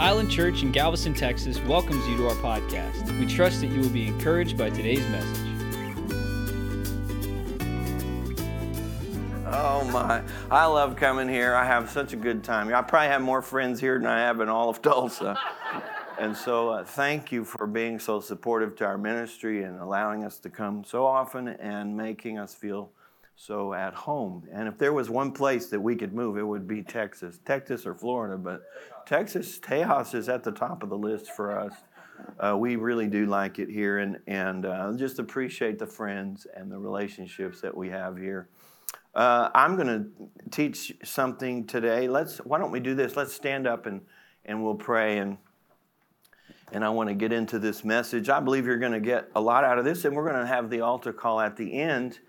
[0.00, 3.20] Island Church in Galveston, Texas welcomes you to our podcast.
[3.20, 5.46] We trust that you will be encouraged by today's message.
[9.48, 11.54] Oh my, I love coming here.
[11.54, 12.72] I have such a good time.
[12.72, 15.38] I probably have more friends here than I have in all of Tulsa.
[16.18, 20.38] and so uh, thank you for being so supportive to our ministry and allowing us
[20.38, 22.90] to come so often and making us feel
[23.40, 24.46] so at home.
[24.52, 27.86] And if there was one place that we could move, it would be Texas, Texas
[27.86, 28.36] or Florida.
[28.36, 28.60] But
[29.06, 31.72] Texas, Tejas is at the top of the list for us.
[32.38, 36.70] Uh, we really do like it here, and and uh, just appreciate the friends and
[36.70, 38.50] the relationships that we have here.
[39.14, 42.08] Uh, I'm going to teach something today.
[42.08, 42.38] Let's.
[42.38, 43.16] Why don't we do this?
[43.16, 44.02] Let's stand up and
[44.44, 45.38] and we'll pray and.
[46.72, 48.28] And I want to get into this message.
[48.28, 50.46] I believe you're going to get a lot out of this, and we're going to
[50.46, 52.20] have the altar call at the end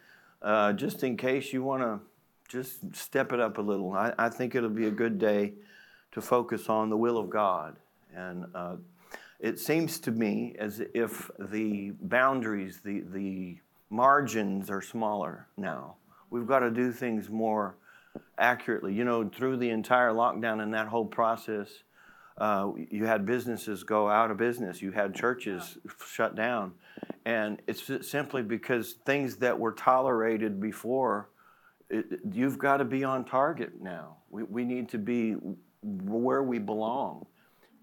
[0.41, 1.99] uh, just in case you want to
[2.47, 3.93] just step it up a little.
[3.93, 5.53] I, I, think it'll be a good day
[6.11, 7.77] to focus on the will of God.
[8.13, 8.75] And uh,
[9.39, 13.57] it seems to me as if the boundaries, the, the
[13.89, 15.95] margins are smaller now.
[16.29, 17.77] We've got to do things more
[18.37, 18.93] accurately.
[18.93, 21.69] You know, through the entire lockdown and that whole process,
[22.37, 26.73] uh, you had businesses go out of business, you had churches shut down.
[27.25, 31.29] And it's simply because things that were tolerated before,
[31.89, 34.17] it, you've got to be on target now.
[34.29, 35.35] We, we need to be
[35.83, 37.25] where we belong.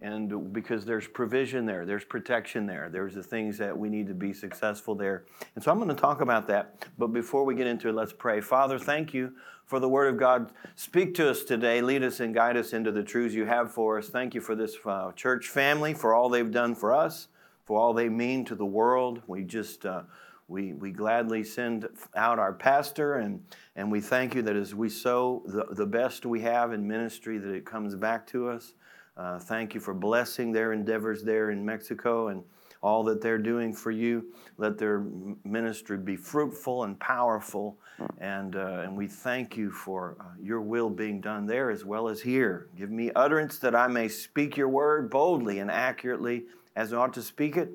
[0.00, 4.14] And because there's provision there, there's protection there, there's the things that we need to
[4.14, 5.24] be successful there.
[5.56, 6.86] And so I'm going to talk about that.
[6.98, 8.40] But before we get into it, let's pray.
[8.40, 9.32] Father, thank you
[9.66, 10.52] for the Word of God.
[10.76, 13.98] Speak to us today, lead us and guide us into the truths you have for
[13.98, 14.08] us.
[14.08, 17.26] Thank you for this uh, church family, for all they've done for us
[17.68, 19.20] for all they mean to the world.
[19.26, 20.04] We just uh,
[20.48, 23.44] we, we gladly send out our pastor and,
[23.76, 27.36] and we thank you that as we sow the, the best we have in ministry
[27.36, 28.72] that it comes back to us.
[29.18, 32.42] Uh, thank you for blessing their endeavors there in Mexico and
[32.82, 34.32] all that they're doing for you.
[34.56, 35.04] Let their
[35.44, 37.76] ministry be fruitful and powerful.
[38.18, 42.08] And, uh, and we thank you for uh, your will being done there as well
[42.08, 42.68] as here.
[42.74, 46.44] Give me utterance that I may speak your word boldly and accurately
[46.78, 47.70] as ought to speak it,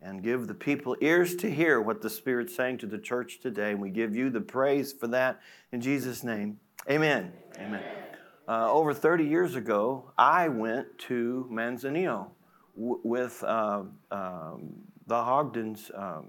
[0.00, 3.72] and give the people ears to hear what the Spirit's saying to the church today.
[3.72, 5.40] And we give you the praise for that
[5.72, 6.60] in Jesus' name.
[6.88, 7.32] Amen.
[7.58, 7.82] Amen.
[8.46, 12.28] Uh, over 30 years ago, I went to Manzanillo
[12.76, 13.82] w- with uh,
[14.12, 14.74] um,
[15.08, 16.28] the Hogdens, um,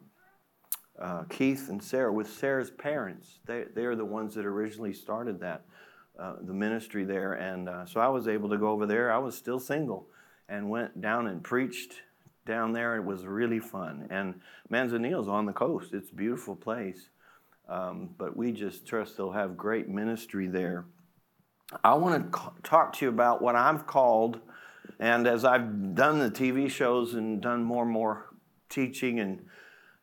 [1.00, 3.38] uh, Keith and Sarah, with Sarah's parents.
[3.46, 5.66] They, they are the ones that originally started that,
[6.18, 7.34] uh, the ministry there.
[7.34, 9.12] And uh, so I was able to go over there.
[9.12, 10.08] I was still single
[10.47, 12.02] and went down and preached
[12.46, 12.96] down there.
[12.96, 14.08] It was really fun.
[14.10, 14.36] And
[14.72, 15.94] Manzanillo's on the coast.
[15.94, 17.10] It's a beautiful place.
[17.68, 20.86] Um, but we just trust they'll have great ministry there.
[21.84, 24.40] I want to talk to you about what I've called,
[25.00, 28.28] and as I've done the TV shows and done more and more
[28.70, 29.46] teaching and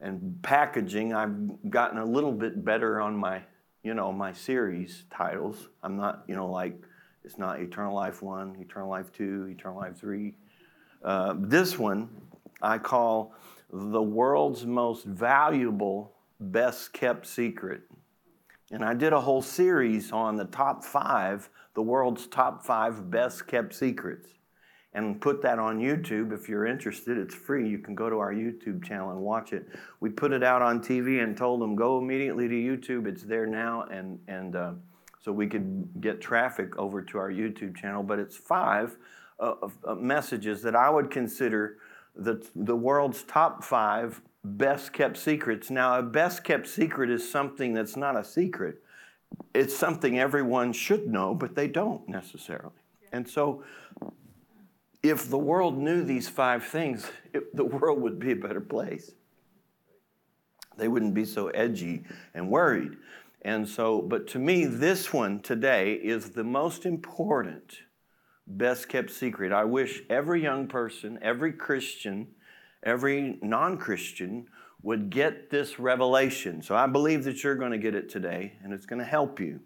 [0.00, 3.42] and packaging, I've gotten a little bit better on my,
[3.84, 5.68] you know, my series titles.
[5.84, 6.74] I'm not, you know, like
[7.22, 10.34] it's not Eternal Life One, Eternal Life Two, Eternal Life Three.
[11.04, 12.08] Uh, this one
[12.62, 13.34] I call
[13.70, 17.82] the world's most valuable, best kept secret.
[18.70, 23.46] And I did a whole series on the top five, the world's top five best
[23.46, 24.28] kept secrets,
[24.94, 26.32] and put that on YouTube.
[26.32, 27.68] If you're interested, it's free.
[27.68, 29.66] You can go to our YouTube channel and watch it.
[30.00, 33.06] We put it out on TV and told them go immediately to YouTube.
[33.06, 34.72] It's there now, and and uh,
[35.20, 38.02] so we could get traffic over to our YouTube channel.
[38.02, 38.96] But it's five
[39.38, 39.54] uh,
[39.86, 41.78] uh, messages that I would consider
[42.14, 45.70] the, the world's top five best kept secrets.
[45.70, 48.82] Now, a best kept secret is something that's not a secret,
[49.54, 52.72] it's something everyone should know, but they don't necessarily.
[53.12, 53.62] And so,
[55.02, 59.12] if the world knew these five things, it, the world would be a better place.
[60.76, 62.96] They wouldn't be so edgy and worried.
[63.42, 67.78] And so, but to me, this one today is the most important
[68.46, 69.52] best kept secret.
[69.52, 72.28] I wish every young person, every Christian,
[72.82, 74.46] every non Christian
[74.82, 76.62] would get this revelation.
[76.62, 79.38] So I believe that you're going to get it today and it's going to help
[79.38, 79.60] you.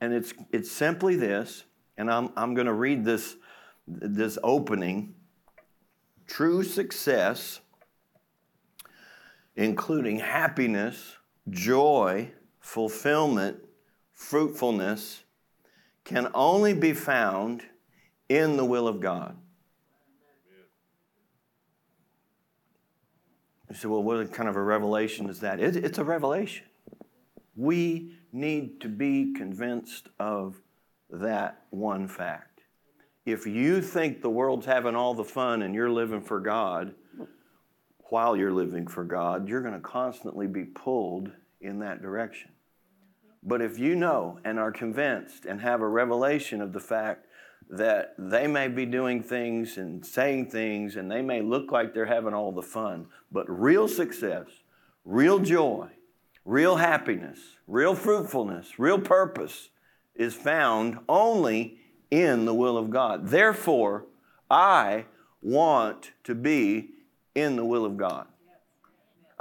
[0.00, 1.64] And it's, it's simply this,
[1.96, 3.36] and I'm, I'm going to read this,
[3.86, 5.14] this opening.
[6.26, 7.60] True success,
[9.56, 11.16] including happiness,
[11.50, 13.58] joy, fulfillment,
[14.12, 15.22] fruitfulness,
[16.04, 17.62] can only be found
[18.28, 19.36] in the will of God.
[23.68, 25.58] You say, well, what kind of a revelation is that?
[25.58, 26.66] It's a revelation.
[27.56, 30.60] We need to be convinced of
[31.10, 32.60] that one fact.
[33.26, 36.94] If you think the world's having all the fun and you're living for God,
[38.10, 42.50] while you're living for God, you're going to constantly be pulled in that direction.
[43.42, 47.26] But if you know and are convinced and have a revelation of the fact
[47.78, 52.06] that they may be doing things and saying things and they may look like they're
[52.06, 54.46] having all the fun, but real success,
[55.04, 55.88] real joy,
[56.44, 59.70] real happiness, real fruitfulness, real purpose
[60.14, 61.78] is found only
[62.10, 63.28] in the will of God.
[63.28, 64.06] Therefore,
[64.50, 65.06] I
[65.42, 66.90] want to be
[67.34, 68.26] in the will of God.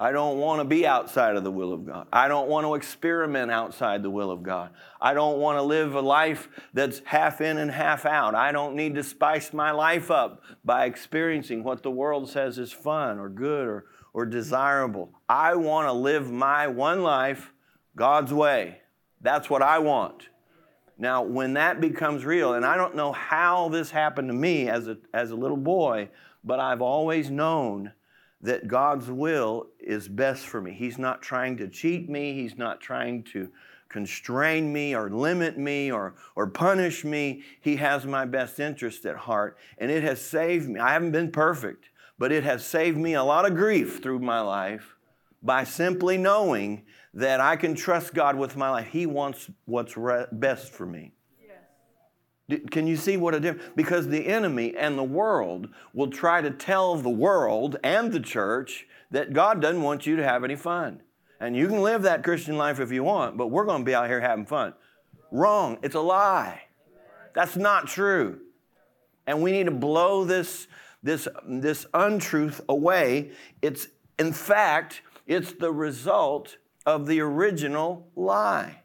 [0.04, 2.08] I don't want to be outside of the will of God.
[2.12, 4.72] I don't want to experiment outside the will of God.
[5.00, 8.36] I don't want to live a life that's half in and half out.
[8.36, 12.74] I don't need to spice my life up by experiencing what the world says is
[12.74, 15.10] fun or good or, or desirable.
[15.30, 17.54] I want to live my one life
[17.96, 18.80] God's way.
[19.22, 20.28] That's what I want.
[20.98, 24.90] Now, when that becomes real, and I don't know how this happened to me as
[24.90, 26.10] a, as a little boy,
[26.44, 27.94] but I've always known
[28.44, 30.74] that God's will is best for me.
[30.74, 33.50] He's not trying to cheat me, He's not trying to
[33.90, 37.44] constrain me or limit me or, or punish me.
[37.62, 40.80] He has my best interest at heart, and it has saved me.
[40.80, 44.42] I haven't been perfect, but it has saved me a lot of grief through my
[44.42, 44.96] life
[45.42, 48.88] by simply knowing that I can trust God with my life.
[48.88, 51.13] He wants what's re- best for me.
[52.72, 53.72] Can you see what a difference?
[53.76, 58.86] Because the enemy and the world will try to tell the world and the church
[59.12, 61.02] that God doesn't want you to have any fun.
[61.40, 63.96] And you can live that Christian life if you want, but we're going to be
[63.96, 64.74] out here having fun.
[65.32, 65.78] Wrong.
[65.82, 66.64] It's a lie.
[67.34, 68.40] That's not true.
[69.26, 70.68] And we need to blow this,
[71.02, 73.32] this, this untruth away.
[73.62, 73.88] It's,
[74.20, 78.83] in fact, it's the result of the original lie.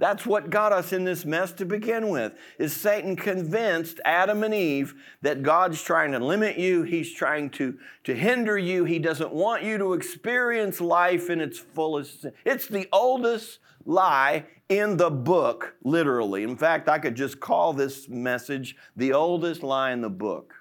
[0.00, 2.32] That's what got us in this mess to begin with.
[2.58, 7.78] Is Satan convinced Adam and Eve that God's trying to limit you, he's trying to,
[8.04, 12.24] to hinder you, he doesn't want you to experience life in its fullest.
[12.46, 16.44] It's the oldest lie in the book, literally.
[16.44, 20.54] In fact, I could just call this message the oldest lie in the book.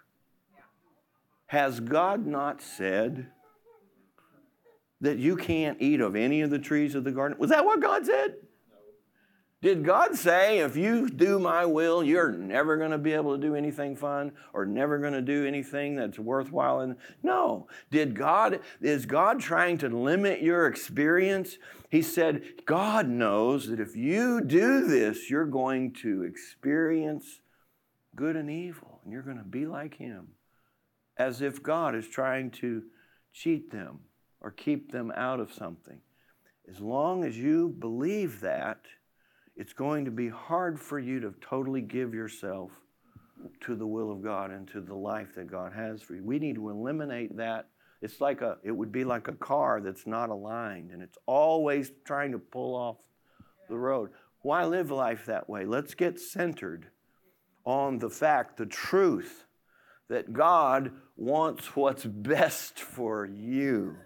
[1.46, 3.28] Has God not said
[5.00, 7.38] that you can't eat of any of the trees of the garden?
[7.40, 8.36] Was that what God said?
[9.62, 13.42] Did God say, if you do my will, you're never going to be able to
[13.42, 16.80] do anything fun or never going to do anything that's worthwhile?
[16.80, 17.68] And no.
[17.92, 21.58] Did God, is God trying to limit your experience?
[21.90, 27.42] He said, God knows that if you do this, you're going to experience
[28.16, 30.30] good and evil, and you're going to be like Him.
[31.18, 32.84] As if God is trying to
[33.34, 34.00] cheat them
[34.40, 36.00] or keep them out of something.
[36.70, 38.80] As long as you believe that,
[39.60, 42.72] it's going to be hard for you to totally give yourself
[43.60, 46.24] to the will of God and to the life that God has for you.
[46.24, 47.68] We need to eliminate that.
[48.02, 51.92] It's like a it would be like a car that's not aligned and it's always
[52.06, 52.96] trying to pull off
[53.68, 54.12] the road.
[54.44, 55.66] Why live life that way?
[55.66, 56.88] Let's get centered
[57.66, 59.46] on the fact, the truth
[60.08, 63.98] that God wants what's best for you.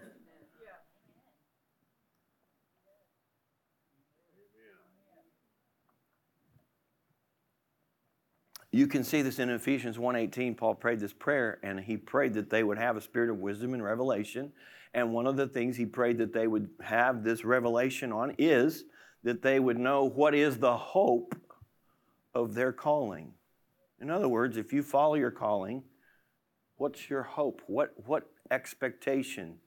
[8.74, 10.56] You can see this in Ephesians 1:18.
[10.56, 13.72] Paul prayed this prayer and he prayed that they would have a spirit of wisdom
[13.72, 14.52] and revelation.
[14.92, 18.84] And one of the things he prayed that they would have this revelation on is
[19.22, 21.36] that they would know what is the hope
[22.34, 23.34] of their calling.
[24.00, 25.84] In other words, if you follow your calling,
[26.76, 27.62] what's your hope?
[27.68, 29.60] What what expectation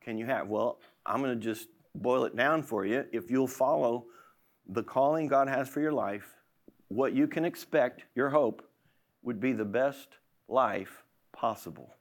[0.00, 0.46] can you have?
[0.46, 1.66] Well, I'm going to just
[1.96, 3.06] boil it down for you.
[3.10, 4.06] If you'll follow
[4.68, 6.35] the calling God has for your life,
[6.88, 8.62] what you can expect, your hope,
[9.22, 10.08] would be the best
[10.48, 11.02] life
[11.32, 11.94] possible.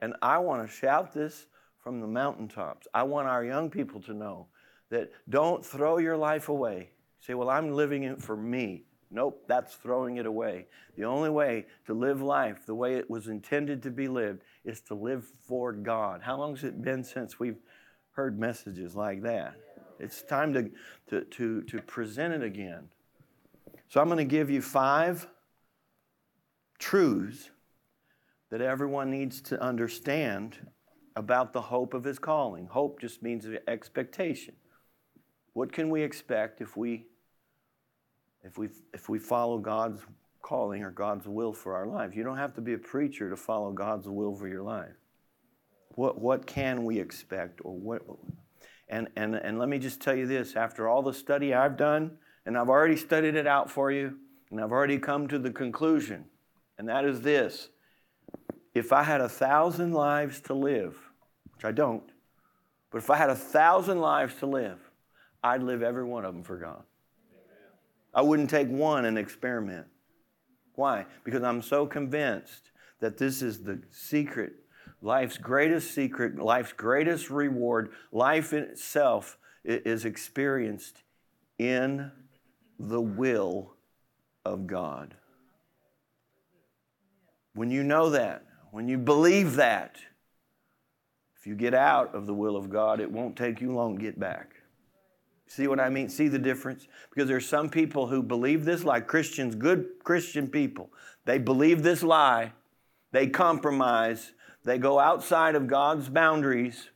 [0.00, 1.46] And I want to shout this
[1.78, 2.86] from the mountaintops.
[2.94, 4.46] I want our young people to know
[4.90, 6.90] that don't throw your life away.
[7.20, 8.84] Say, well, I'm living it for me.
[9.10, 10.66] Nope, that's throwing it away.
[10.96, 14.80] The only way to live life the way it was intended to be lived is
[14.82, 16.22] to live for God.
[16.22, 17.60] How long has it been since we've
[18.12, 19.54] heard messages like that?
[19.98, 20.70] It's time to,
[21.10, 22.88] to, to, to present it again.
[23.92, 25.26] So I'm going to give you five
[26.78, 27.50] truths
[28.48, 30.56] that everyone needs to understand
[31.14, 32.68] about the hope of his calling.
[32.68, 34.54] Hope just means expectation.
[35.52, 37.04] What can we expect if we
[38.42, 40.00] if we if we follow God's
[40.40, 42.16] calling or God's will for our life?
[42.16, 44.96] You don't have to be a preacher to follow God's will for your life.
[45.96, 48.00] What what can we expect or what
[48.88, 52.12] and and and let me just tell you this after all the study I've done
[52.46, 54.18] and I've already studied it out for you.
[54.50, 56.26] And I've already come to the conclusion,
[56.76, 57.70] and that is this
[58.74, 60.98] if I had a thousand lives to live,
[61.54, 62.04] which I don't,
[62.90, 64.78] but if I had a thousand lives to live,
[65.42, 66.82] I'd live every one of them for God.
[68.14, 69.86] I wouldn't take one and experiment.
[70.74, 71.06] Why?
[71.24, 72.70] Because I'm so convinced
[73.00, 74.52] that this is the secret,
[75.00, 77.90] life's greatest secret, life's greatest reward.
[78.12, 81.02] Life itself is experienced
[81.58, 82.10] in
[82.82, 83.74] the will
[84.44, 85.14] of God.
[87.54, 89.98] When you know that, when you believe that,
[91.38, 94.02] if you get out of the will of God, it won't take you long to
[94.02, 94.54] get back.
[95.46, 96.08] See what I mean?
[96.08, 96.88] See the difference?
[97.10, 100.90] Because there's some people who believe this lie, Christians, good Christian people.
[101.24, 102.52] They believe this lie,
[103.12, 104.32] they compromise,
[104.64, 106.88] they go outside of God's boundaries,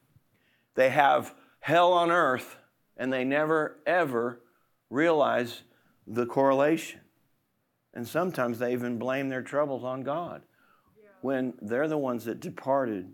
[0.75, 2.57] they have hell on earth,
[2.97, 4.41] and they never, ever
[4.91, 5.63] realize
[6.07, 7.01] the correlation.
[7.95, 10.43] And sometimes they even blame their troubles on God
[11.23, 13.13] when they're the ones that departed.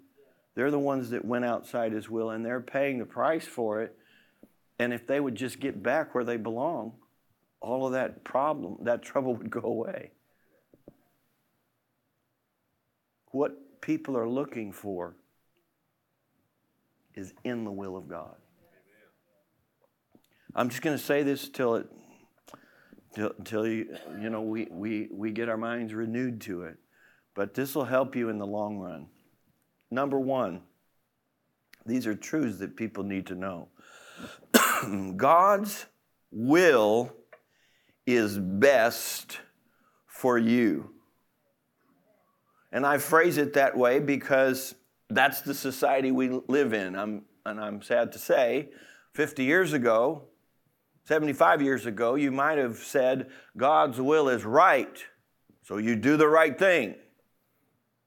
[0.55, 3.97] They're the ones that went outside His will and they're paying the price for it.
[4.79, 6.95] And if they would just get back where they belong,
[7.61, 10.11] all of that problem, that trouble would go away.
[13.31, 15.15] What people are looking for
[17.15, 18.35] is in the will of God.
[20.55, 21.87] I'm just going to say this till it
[23.17, 26.77] until you, you know, we, we, we get our minds renewed to it.
[27.35, 29.07] But this will help you in the long run.
[29.91, 30.63] Number one,
[31.87, 33.69] these are truths that people need to know.
[35.17, 35.87] God's
[36.31, 37.13] will
[38.07, 39.39] is best
[40.07, 40.91] for you.
[42.71, 44.75] And I phrase it that way because
[45.11, 46.97] that's the society we live in.
[46.97, 48.71] I'm, and I'm sad to say,
[49.15, 50.23] 50 years ago,
[51.05, 55.03] 75 years ago, you might have said, God's will is right,
[55.63, 56.95] so you do the right thing.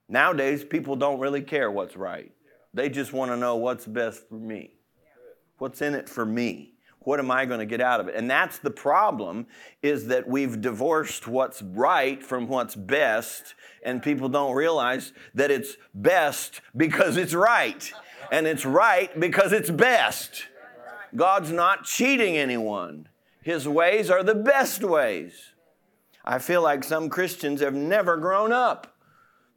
[0.08, 2.32] Nowadays, people don't really care what's right.
[2.72, 4.72] They just want to know what's best for me.
[5.58, 6.74] What's in it for me?
[7.00, 8.16] What am I going to get out of it?
[8.16, 9.46] And that's the problem
[9.80, 15.76] is that we've divorced what's right from what's best and people don't realize that it's
[15.94, 17.92] best because it's right
[18.32, 20.48] and it's right because it's best.
[21.16, 23.08] God's not cheating anyone.
[23.42, 25.52] His ways are the best ways.
[26.24, 28.96] I feel like some Christians have never grown up.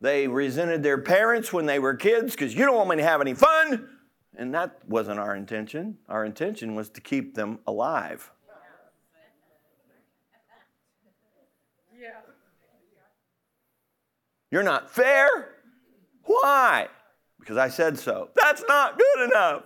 [0.02, 3.22] They resented their parents when they were kids because you don't want me to have
[3.22, 3.90] any fun.
[4.38, 5.98] And that wasn't our intention.
[6.08, 8.32] Our intention was to keep them alive.
[14.52, 15.28] You're not fair.
[16.24, 16.88] Why?
[17.40, 18.30] Because I said so.
[18.36, 19.64] That's not good enough.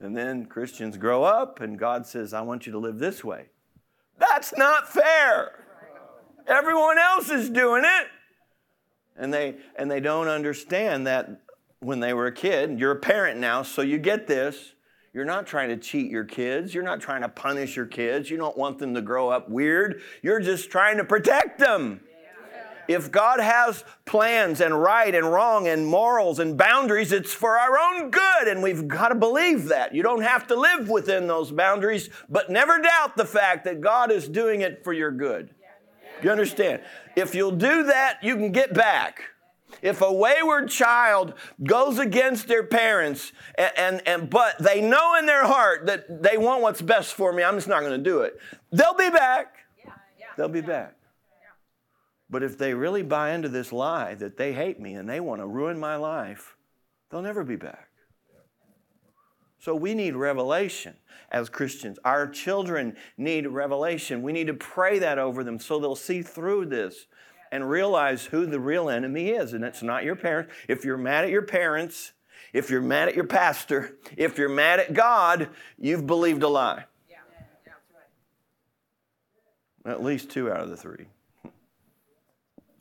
[0.00, 3.46] And then Christians grow up and God says, I want you to live this way.
[4.18, 5.64] That's not fair.
[6.46, 8.06] Everyone else is doing it.
[9.16, 11.40] And they, and they don't understand that
[11.80, 14.74] when they were a kid, you're a parent now, so you get this.
[15.14, 16.74] You're not trying to cheat your kids.
[16.74, 18.28] You're not trying to punish your kids.
[18.28, 20.02] You don't want them to grow up weird.
[20.20, 22.02] You're just trying to protect them.
[22.88, 27.78] If God has plans and right and wrong and morals and boundaries, it's for our
[27.78, 29.94] own good, and we've got to believe that.
[29.94, 34.10] You don't have to live within those boundaries, but never doubt the fact that God
[34.10, 35.50] is doing it for your good.
[36.22, 36.82] You understand?
[37.14, 39.22] If you'll do that, you can get back.
[39.82, 45.26] If a wayward child goes against their parents and, and, and but they know in
[45.26, 48.22] their heart that they want what's best for me, I'm just not going to do
[48.22, 48.38] it.
[48.72, 49.54] They'll be back.
[50.36, 50.95] They'll be back.
[52.28, 55.40] But if they really buy into this lie that they hate me and they want
[55.40, 56.56] to ruin my life,
[57.10, 57.88] they'll never be back.
[59.58, 60.96] So we need revelation
[61.30, 61.98] as Christians.
[62.04, 64.22] Our children need revelation.
[64.22, 67.06] We need to pray that over them so they'll see through this
[67.50, 69.52] and realize who the real enemy is.
[69.52, 70.52] And it's not your parents.
[70.68, 72.12] If you're mad at your parents,
[72.52, 76.84] if you're mad at your pastor, if you're mad at God, you've believed a lie.
[77.08, 77.16] Yeah.
[77.66, 77.72] Yeah,
[79.84, 79.92] right.
[79.92, 81.06] At least two out of the three.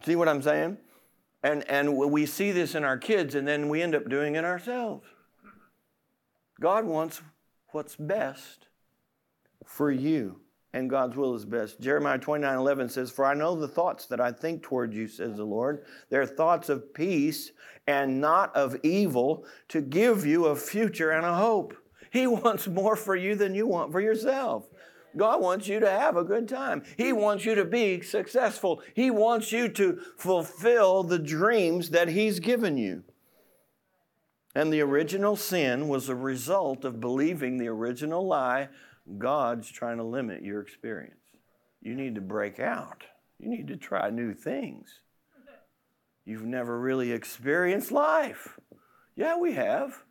[0.05, 0.77] See what I'm saying?
[1.41, 4.45] And, and we see this in our kids, and then we end up doing it
[4.45, 5.07] ourselves.
[6.61, 7.21] God wants
[7.71, 8.67] what's best
[9.65, 10.41] for you,
[10.73, 11.81] and God's will is best.
[11.81, 15.37] Jeremiah 29 11 says, For I know the thoughts that I think toward you, says
[15.37, 15.85] the Lord.
[16.09, 17.51] They're thoughts of peace
[17.87, 21.75] and not of evil, to give you a future and a hope.
[22.11, 24.65] He wants more for you than you want for yourself.
[25.17, 26.83] God wants you to have a good time.
[26.97, 28.81] He wants you to be successful.
[28.93, 33.03] He wants you to fulfill the dreams that He's given you.
[34.53, 38.69] And the original sin was a result of believing the original lie
[39.17, 41.19] God's trying to limit your experience.
[41.81, 43.03] You need to break out.
[43.39, 45.01] You need to try new things.
[46.25, 48.57] You've never really experienced life.
[49.15, 50.03] Yeah, we have.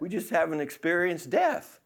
[0.00, 1.80] We just haven't experienced death.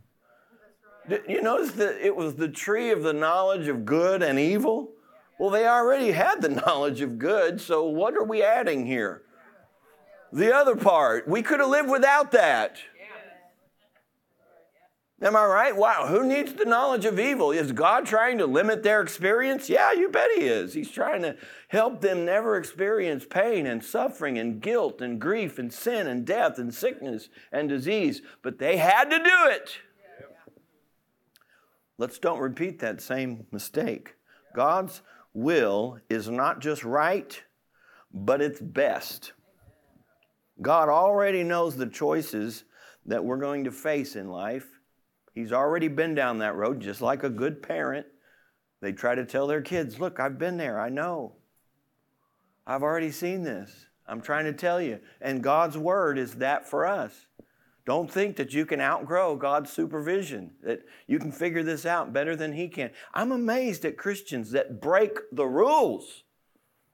[1.29, 4.91] You notice that it was the tree of the knowledge of good and evil?
[5.39, 9.23] Well, they already had the knowledge of good, so what are we adding here?
[10.33, 12.79] The other part, we could have lived without that.
[15.23, 15.75] Am I right?
[15.75, 17.51] Wow, who needs the knowledge of evil?
[17.51, 19.71] Is God trying to limit their experience?
[19.71, 20.75] Yeah, you bet He is.
[20.75, 21.37] He's trying to
[21.69, 26.59] help them never experience pain and suffering and guilt and grief and sin and death
[26.59, 28.21] and sickness and disease.
[28.43, 29.79] But they had to do it.
[31.99, 34.15] Let's don't repeat that same mistake.
[34.55, 37.43] God's will is not just right,
[38.13, 39.33] but it's best.
[40.61, 42.65] God already knows the choices
[43.07, 44.67] that we're going to face in life.
[45.35, 48.07] He's already been down that road, just like a good parent.
[48.81, 50.81] They try to tell their kids, Look, I've been there.
[50.81, 51.37] I know.
[52.67, 53.87] I've already seen this.
[54.07, 55.01] I'm trying to tell you.
[55.21, 57.27] And God's word is that for us.
[57.87, 62.35] Don't think that you can outgrow God's supervision, that you can figure this out better
[62.35, 62.91] than He can.
[63.15, 66.25] I'm amazed at Christians that break the rules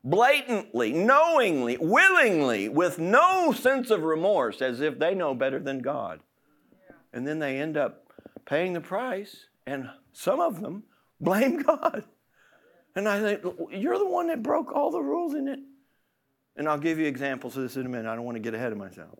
[0.05, 6.21] blatantly, knowingly, willingly, with no sense of remorse, as if they know better than God.
[7.13, 8.13] And then they end up
[8.45, 10.83] paying the price, and some of them
[11.21, 12.05] blame God.
[12.95, 15.61] And I think, you're the one that broke all the rules in it.
[16.55, 18.11] And I'll give you examples of this in a minute.
[18.11, 19.19] I don't want to get ahead of myself.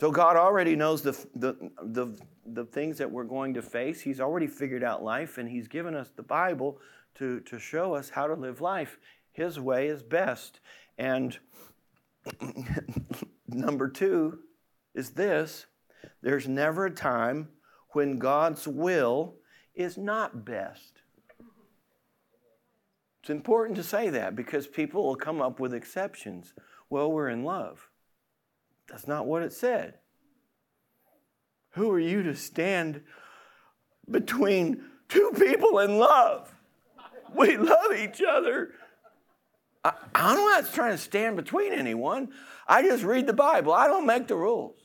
[0.00, 4.00] So God already knows the, the, the, the things that we're going to face.
[4.00, 6.78] He's already figured out life, and He's given us the Bible
[7.16, 8.98] to, to show us how to live life.
[9.32, 10.60] His way is best.
[10.98, 11.36] And
[13.48, 14.40] number two
[14.94, 15.66] is this
[16.22, 17.48] there's never a time
[17.90, 19.34] when God's will
[19.74, 21.02] is not best.
[23.20, 26.54] It's important to say that because people will come up with exceptions.
[26.88, 27.87] Well, we're in love.
[28.88, 29.94] That's not what it said.
[31.72, 33.02] Who are you to stand
[34.10, 36.54] between two people in love?
[37.34, 38.72] We love each other.
[39.84, 39.92] I,
[40.34, 42.30] don't trying to stand between anyone.
[42.66, 43.72] I just read the Bible.
[43.72, 44.76] I don't make the rules.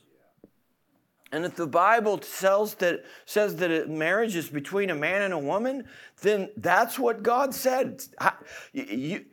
[1.32, 5.38] And if the Bible tells that, says that marriage is between a man and a
[5.38, 5.84] woman,
[6.22, 8.04] then that's what God said.
[8.20, 8.34] I,
[8.72, 9.24] you,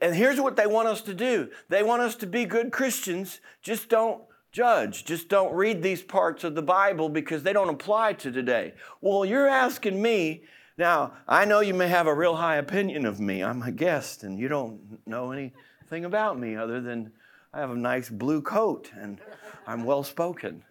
[0.00, 3.40] and here's what they want us to do they want us to be good Christians,
[3.62, 8.14] just don't judge, just don't read these parts of the Bible because they don't apply
[8.14, 8.74] to today.
[9.00, 10.44] Well, you're asking me.
[10.78, 13.44] Now, I know you may have a real high opinion of me.
[13.44, 17.12] I'm a guest, and you don't know anything about me other than
[17.52, 19.18] I have a nice blue coat and
[19.66, 20.62] I'm well spoken.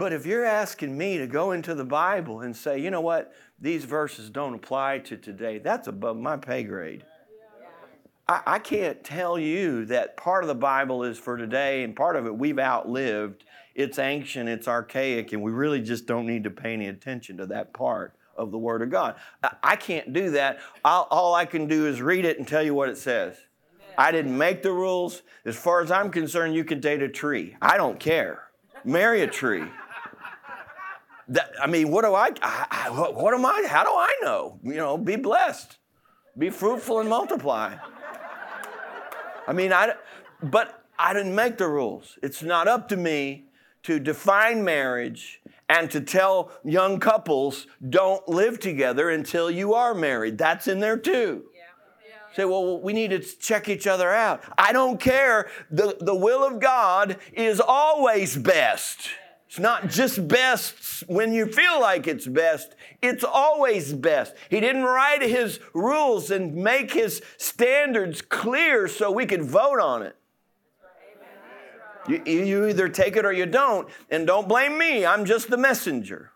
[0.00, 3.34] But if you're asking me to go into the Bible and say, you know what,
[3.60, 7.04] these verses don't apply to today, that's above my pay grade.
[8.26, 12.16] I, I can't tell you that part of the Bible is for today and part
[12.16, 13.44] of it we've outlived.
[13.74, 17.44] It's ancient, it's archaic, and we really just don't need to pay any attention to
[17.48, 19.16] that part of the Word of God.
[19.42, 20.60] I, I can't do that.
[20.82, 23.36] I'll, all I can do is read it and tell you what it says.
[23.98, 25.20] I didn't make the rules.
[25.44, 27.54] As far as I'm concerned, you can date a tree.
[27.60, 28.44] I don't care.
[28.82, 29.64] Marry a tree.
[31.30, 34.58] That, I mean, what do I, I, what am I, how do I know?
[34.62, 35.78] You know, be blessed,
[36.36, 37.76] be fruitful and multiply.
[39.46, 39.94] I mean, I,
[40.42, 42.18] but I didn't make the rules.
[42.22, 43.46] It's not up to me
[43.84, 50.36] to define marriage and to tell young couples don't live together until you are married.
[50.36, 51.44] That's in there too.
[52.34, 54.42] Say, well, we need to check each other out.
[54.56, 55.48] I don't care.
[55.70, 59.08] The, the will of God is always best.
[59.50, 64.32] It's not just best when you feel like it's best, it's always best.
[64.48, 70.04] He didn't write his rules and make his standards clear so we could vote on
[70.04, 70.14] it.
[72.06, 75.56] You, you either take it or you don't, and don't blame me, I'm just the
[75.56, 76.30] messenger.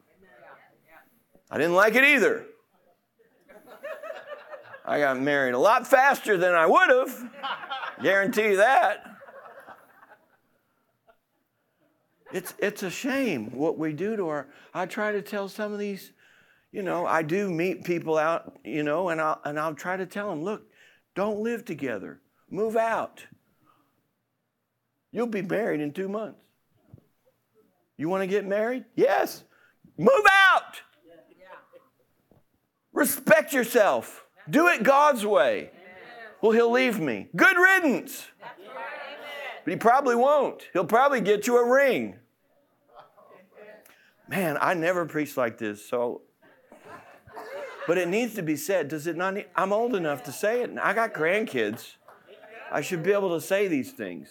[1.48, 2.46] I didn't like it either.
[4.84, 7.30] I got married a lot faster than I would have,
[8.02, 9.13] guarantee that.
[12.34, 14.48] It's, it's a shame what we do to our.
[14.74, 16.10] I try to tell some of these,
[16.72, 20.04] you know, I do meet people out, you know, and I'll, and I'll try to
[20.04, 20.64] tell them, look,
[21.14, 22.20] don't live together,
[22.50, 23.24] move out.
[25.12, 26.40] You'll be married in two months.
[27.96, 28.84] You want to get married?
[28.96, 29.44] Yes.
[29.96, 30.82] Move out.
[32.92, 34.24] Respect yourself.
[34.50, 35.70] Do it God's way.
[36.42, 37.28] Well, he'll leave me.
[37.36, 38.26] Good riddance.
[39.64, 40.68] But he probably won't.
[40.72, 42.18] He'll probably get you a ring.
[44.28, 46.22] Man, I never preached like this, so
[47.86, 48.88] But it needs to be said.
[48.88, 49.34] Does it not?
[49.34, 50.70] Need, I'm old enough to say it.
[50.80, 51.96] I got grandkids.
[52.72, 54.28] I should be able to say these things.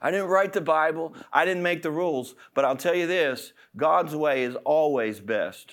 [0.00, 1.14] I didn't write the Bible.
[1.32, 2.34] I didn't make the rules.
[2.54, 5.72] But I'll tell you this God's way is always best.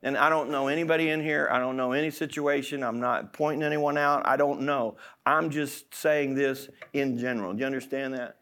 [0.00, 1.48] And I don't know anybody in here.
[1.50, 2.84] I don't know any situation.
[2.84, 4.26] I'm not pointing anyone out.
[4.26, 4.96] I don't know.
[5.26, 7.52] I'm just saying this in general.
[7.52, 8.36] Do you understand that?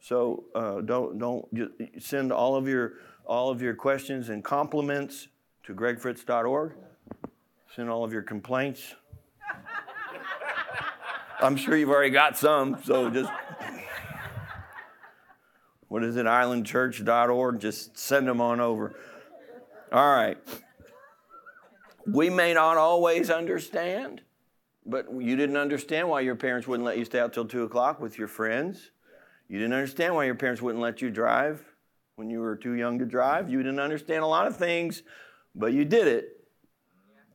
[0.00, 1.46] So uh, don't don't
[1.98, 2.94] send all of your
[3.26, 5.28] all of your questions and compliments
[5.64, 6.72] to gregfritz.org.
[7.76, 8.94] Send all of your complaints.
[11.40, 13.30] I'm sure you've already got some, so just
[15.90, 17.60] what is it, islandchurch.org?
[17.60, 18.94] Just send them on over.
[19.92, 20.38] All right.
[22.06, 24.22] We may not always understand,
[24.86, 28.00] but you didn't understand why your parents wouldn't let you stay out till 2 o'clock
[28.00, 28.90] with your friends.
[29.50, 31.60] You didn't understand why your parents wouldn't let you drive
[32.14, 33.50] when you were too young to drive.
[33.50, 35.02] You didn't understand a lot of things,
[35.56, 36.46] but you did it.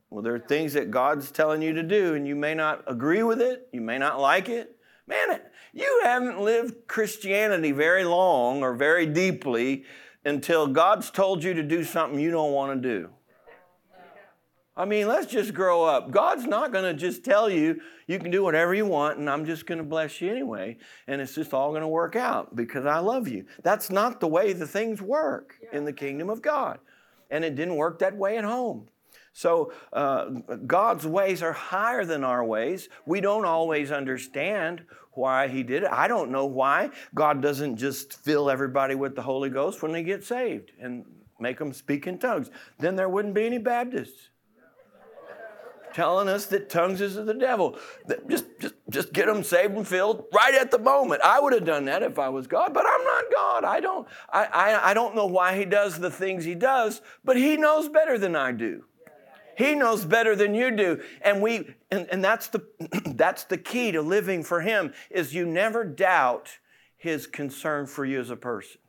[0.08, 3.22] Well, there are things that God's telling you to do, and you may not agree
[3.22, 4.78] with it, you may not like it.
[5.06, 5.42] Man,
[5.74, 9.84] you haven't lived Christianity very long or very deeply
[10.24, 13.10] until God's told you to do something you don't want to do.
[14.76, 16.10] I mean, let's just grow up.
[16.10, 19.46] God's not going to just tell you you can do whatever you want and I'm
[19.46, 20.76] just going to bless you anyway.
[21.06, 23.46] And it's just all going to work out because I love you.
[23.62, 26.78] That's not the way the things work in the kingdom of God.
[27.30, 28.88] And it didn't work that way at home.
[29.32, 30.26] So uh,
[30.66, 32.88] God's ways are higher than our ways.
[33.06, 35.90] We don't always understand why He did it.
[35.90, 40.02] I don't know why God doesn't just fill everybody with the Holy Ghost when they
[40.02, 41.04] get saved and
[41.40, 42.50] make them speak in tongues.
[42.78, 44.30] Then there wouldn't be any Baptists
[45.96, 47.74] telling us that tongues is of the devil.
[48.28, 51.22] Just, just, just get them saved and filled right at the moment.
[51.24, 53.64] I would have done that if I was God, but I'm not God.
[53.64, 57.38] I don't, I, I, I don't know why he does the things he does, but
[57.38, 58.84] he knows better than I do.
[59.56, 61.00] He knows better than you do.
[61.22, 62.62] And we, and, and that's the
[63.14, 66.58] that's the key to living for him is you never doubt
[66.98, 68.82] his concern for you as a person.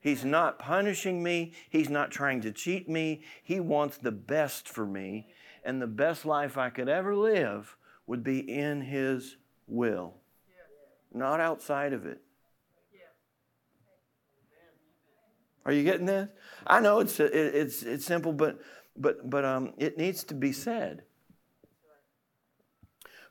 [0.00, 1.52] He's not punishing me.
[1.70, 3.22] He's not trying to cheat me.
[3.44, 5.28] He wants the best for me
[5.64, 10.14] and the best life I could ever live would be in His will,
[11.12, 12.20] not outside of it.
[15.64, 16.28] Are you getting this?
[16.66, 18.58] I know it's it's it's simple, but
[18.96, 21.02] but but um, it needs to be said.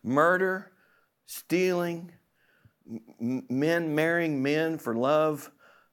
[0.03, 0.71] Murder,
[1.25, 2.11] stealing,
[3.19, 5.49] m- men marrying men for love.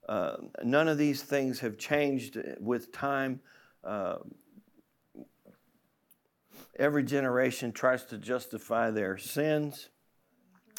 [0.07, 3.39] Uh, none of these things have changed with time.
[3.83, 4.17] Uh,
[6.77, 9.89] Every generation tries to justify their sins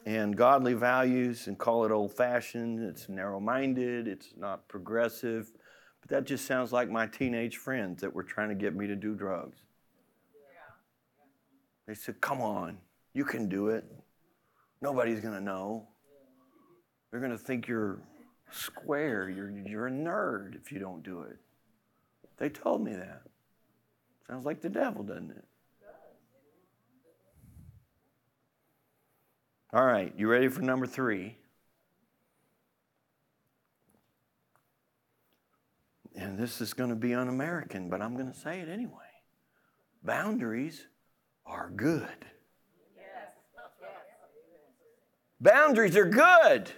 [0.05, 2.81] and godly values and call it old fashioned.
[2.81, 5.53] It's narrow minded, it's not progressive.
[6.01, 8.95] But that just sounds like my teenage friends that were trying to get me to
[8.95, 9.59] do drugs.
[11.87, 12.79] They said, Come on,
[13.15, 13.85] you can do it.
[14.83, 15.89] Nobody's going to know.
[17.11, 18.01] They're going to think you're
[18.51, 21.39] square, you're, you're a nerd if you don't do it.
[22.37, 23.23] They told me that.
[24.27, 25.45] Sounds like the devil, doesn't it?
[29.73, 31.37] All right, you ready for number three?
[36.15, 38.93] And this is going to be un American, but I'm going to say it anyway.
[40.03, 40.87] Boundaries
[41.45, 42.27] are good.
[45.41, 46.71] Boundaries are good.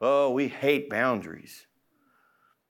[0.00, 1.66] Oh, we hate boundaries.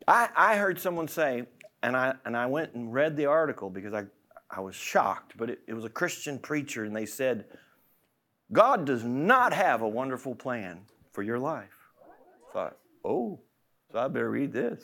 [0.06, 1.46] I, I heard someone say,
[1.82, 4.04] and I, and I went and read the article because I,
[4.50, 7.46] I was shocked, but it, it was a Christian preacher, and they said,
[8.52, 10.80] God does not have a wonderful plan
[11.12, 11.70] for your life.
[12.50, 13.40] I thought, oh,
[13.90, 14.82] so I better read this.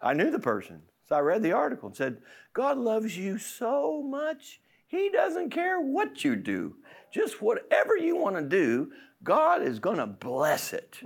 [0.00, 0.82] I knew the person.
[1.08, 2.18] So I read the article and said,
[2.52, 6.76] God loves you so much, He doesn't care what you do.
[7.12, 11.00] Just whatever you want to do, God is going to bless it.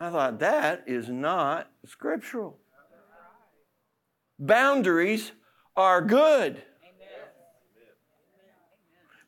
[0.00, 2.58] I thought, that is not scriptural.
[4.38, 5.32] Boundaries
[5.76, 6.62] are good.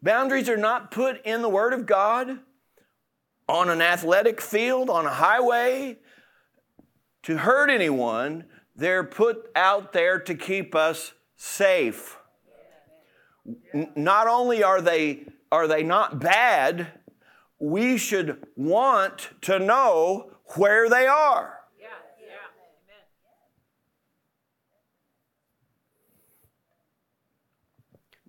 [0.06, 2.38] Boundaries are not put in the Word of God
[3.48, 5.98] on an athletic field, on a highway,
[7.24, 8.44] to hurt anyone.
[8.76, 12.18] They're put out there to keep us safe.
[13.96, 16.86] not only are they, are they not bad,
[17.58, 21.55] we should want to know where they are.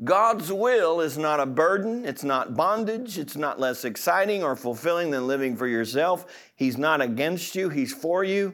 [0.04, 5.10] God's will is not a burden, it's not bondage, it's not less exciting or fulfilling
[5.10, 6.26] than living for yourself.
[6.56, 8.54] He's not against you, He's for you.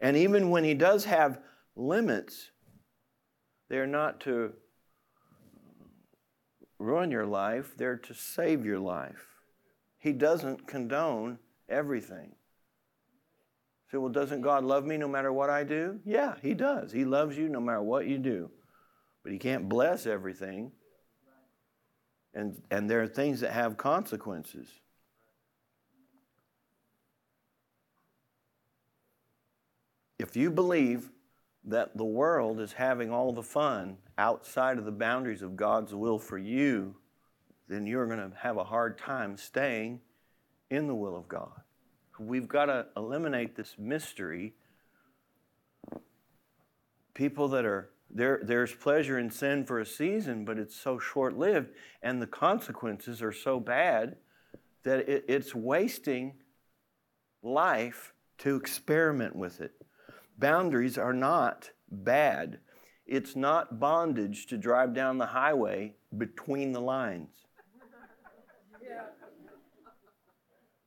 [0.00, 1.40] And even when He does have
[1.74, 2.50] limits,
[3.68, 4.52] They're not to
[6.78, 9.26] ruin your life, they're to save your life.
[9.98, 12.36] He doesn't condone everything.
[13.90, 15.98] So, well, doesn't God love me no matter what I do?
[16.04, 16.92] Yeah, He does.
[16.92, 18.50] He loves you no matter what you do.
[19.26, 20.70] But He can't bless everything.
[22.32, 24.68] And, and there are things that have consequences.
[30.20, 31.10] If you believe
[31.64, 36.20] that the world is having all the fun outside of the boundaries of God's will
[36.20, 36.94] for you,
[37.66, 40.02] then you're going to have a hard time staying
[40.70, 41.62] in the will of God.
[42.20, 44.54] We've got to eliminate this mystery.
[47.12, 51.36] People that are there, there's pleasure in sin for a season, but it's so short
[51.36, 51.70] lived,
[52.02, 54.16] and the consequences are so bad
[54.84, 56.34] that it, it's wasting
[57.42, 59.72] life to experiment with it.
[60.38, 62.58] Boundaries are not bad.
[63.06, 67.30] It's not bondage to drive down the highway between the lines.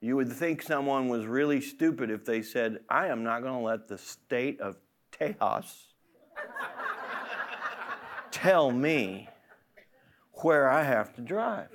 [0.01, 3.65] You would think someone was really stupid if they said, I am not going to
[3.65, 4.77] let the state of
[5.11, 5.88] Tejas
[8.41, 9.27] tell me
[10.41, 11.67] where I have to drive.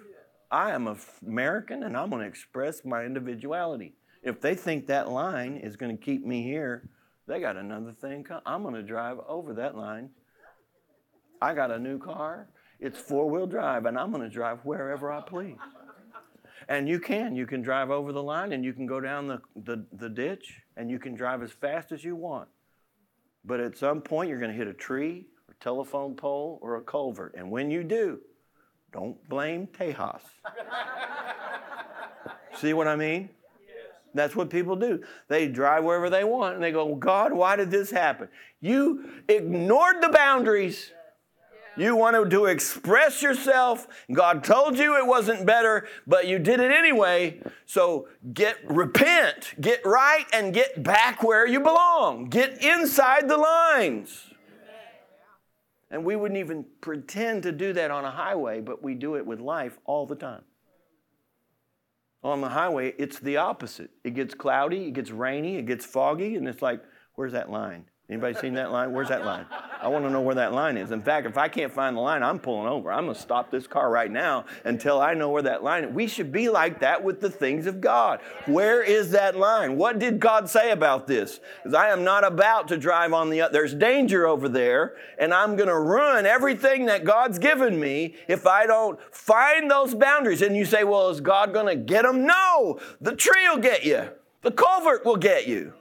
[0.50, 3.94] I am American and I'm going to express my individuality.
[4.22, 6.88] If they think that line is going to keep me here,
[7.26, 8.26] they got another thing.
[8.46, 10.10] I'm going to drive over that line.
[11.42, 12.48] I got a new car.
[12.80, 15.58] It's four wheel drive, and I'm going to drive wherever I please.
[16.68, 17.36] And you can.
[17.36, 20.62] You can drive over the line and you can go down the, the, the ditch
[20.78, 22.48] and you can drive as fast as you want.
[23.44, 25.26] But at some point, you're going to hit a tree,
[25.64, 27.34] telephone pole, or a culvert.
[27.34, 28.20] And when you do,
[28.92, 30.20] don't blame Tejas.
[32.56, 33.30] See what I mean?
[34.12, 35.02] That's what people do.
[35.28, 38.28] They drive wherever they want and they go, God, why did this happen?
[38.60, 40.92] You ignored the boundaries
[41.76, 43.88] you wanted to express yourself.
[44.12, 47.40] God told you it wasn't better, but you did it anyway.
[47.66, 52.28] So get repent, get right, and get back where you belong.
[52.28, 54.33] Get inside the lines.
[55.94, 59.24] And we wouldn't even pretend to do that on a highway, but we do it
[59.24, 60.42] with life all the time.
[62.24, 63.90] On the highway, it's the opposite.
[64.02, 66.82] It gets cloudy, it gets rainy, it gets foggy, and it's like,
[67.14, 67.84] where's that line?
[68.10, 68.92] Anybody seen that line?
[68.92, 69.46] Where's that line?
[69.80, 70.90] I want to know where that line is.
[70.90, 72.92] In fact, if I can't find the line, I'm pulling over.
[72.92, 75.94] I'm going to stop this car right now until I know where that line is.
[75.94, 78.20] We should be like that with the things of God.
[78.44, 79.76] Where is that line?
[79.78, 81.40] What did God say about this?
[81.62, 85.56] Because I am not about to drive on the there's danger over there, and I'm
[85.56, 90.42] going to ruin everything that God's given me if I don't find those boundaries.
[90.42, 92.26] And you say, well, is God going to get them?
[92.26, 94.10] No, the tree will get you.
[94.42, 95.72] The culvert will get you.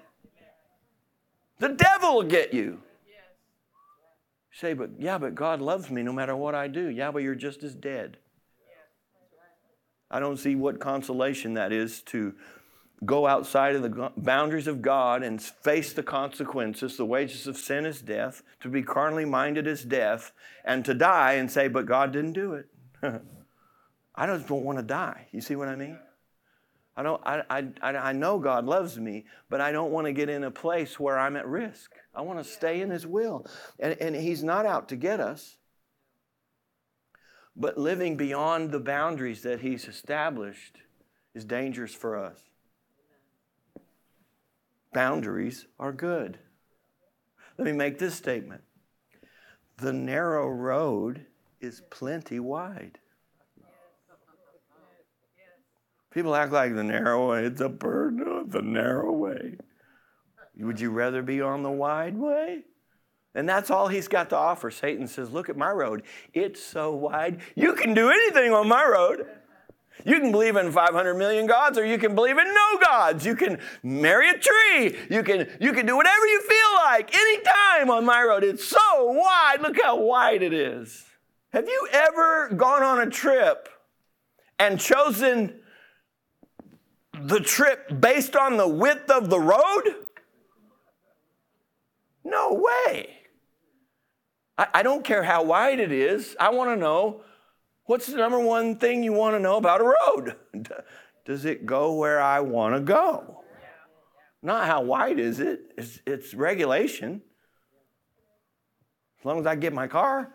[1.64, 2.82] The devil will get you.
[3.06, 6.90] You say, but yeah, but God loves me no matter what I do.
[6.90, 8.18] Yeah, but you're just as dead.
[10.12, 12.34] I don't see what consolation that is to
[13.06, 16.98] go outside of the boundaries of God and face the consequences.
[16.98, 18.44] The wages of sin is death.
[18.60, 20.34] To be carnally minded is death.
[20.66, 22.68] And to die and say, but God didn't do it.
[24.16, 25.28] I just don't want to die.
[25.32, 25.98] You see what I mean?
[26.96, 30.30] I, don't, I, I, I know God loves me, but I don't want to get
[30.30, 31.92] in a place where I'm at risk.
[32.14, 33.46] I want to stay in His will.
[33.80, 35.58] And, and He's not out to get us,
[37.56, 40.78] but living beyond the boundaries that He's established
[41.34, 42.40] is dangerous for us.
[44.94, 46.38] Boundaries are good.
[47.58, 48.62] Let me make this statement
[49.78, 51.26] the narrow road
[51.60, 53.00] is plenty wide.
[56.14, 59.58] People act like the narrow way, it's a burden of the narrow way.
[60.60, 62.64] Would you rather be on the wide way?
[63.34, 64.70] And that's all he's got to offer.
[64.70, 66.04] Satan says, Look at my road.
[66.34, 67.42] It's so wide.
[67.56, 69.26] You can do anything on my road.
[70.06, 73.26] You can believe in 500 million gods or you can believe in no gods.
[73.26, 74.98] You can marry a tree.
[75.10, 78.44] You can, you can do whatever you feel like anytime on my road.
[78.44, 79.58] It's so wide.
[79.62, 81.06] Look how wide it is.
[81.54, 83.70] Have you ever gone on a trip
[84.60, 85.60] and chosen
[87.28, 89.84] the trip based on the width of the road?
[92.24, 93.10] No way.
[94.58, 96.36] I, I don't care how wide it is.
[96.40, 97.22] I want to know
[97.86, 100.36] what's the number one thing you want to know about a road?
[101.26, 103.44] Does it go where I want to go?
[104.42, 107.22] Not how wide is it, it's, it's regulation.
[109.20, 110.34] As long as I get my car,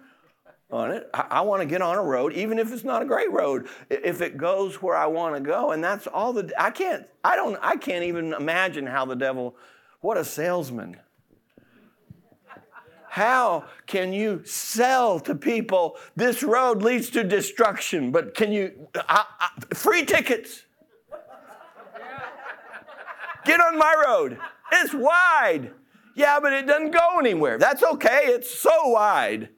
[0.70, 1.08] on it.
[1.14, 4.20] I, want to get on a road, even if it's not a great road, if
[4.20, 5.70] it goes where I want to go.
[5.70, 9.56] And that's all the, I can't, I don't, I can't even imagine how the devil,
[10.00, 10.98] what a salesman.
[13.08, 18.12] How can you sell to people this road leads to destruction?
[18.12, 20.64] But can you, I, I, free tickets?
[23.46, 24.38] Get on my road.
[24.72, 25.70] It's wide.
[26.14, 27.56] Yeah, but it doesn't go anywhere.
[27.56, 28.20] That's okay.
[28.24, 29.48] It's so wide.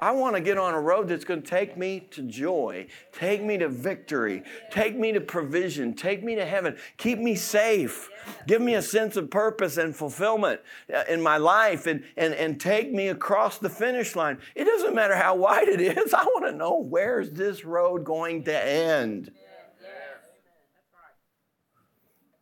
[0.00, 3.42] I want to get on a road that's going to take me to joy, take
[3.42, 8.10] me to victory, take me to provision, take me to heaven, keep me safe,
[8.48, 10.60] give me a sense of purpose and fulfillment
[10.92, 14.38] uh, in my life, and, and, and take me across the finish line.
[14.56, 18.42] It doesn't matter how wide it is, I want to know where's this road going
[18.44, 19.30] to end.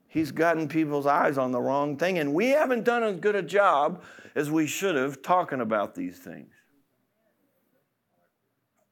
[0.08, 3.42] He's gotten people's eyes on the wrong thing, and we haven't done as good a
[3.42, 4.02] job
[4.34, 6.52] as we should have talking about these things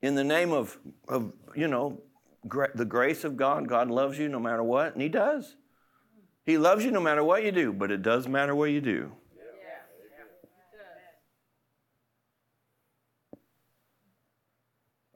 [0.03, 2.01] in the name of, of you know,
[2.49, 3.69] gra- the grace of God.
[3.69, 5.57] God loves you no matter what, and He does.
[6.45, 9.13] He loves you no matter what you do, but it does matter what you do.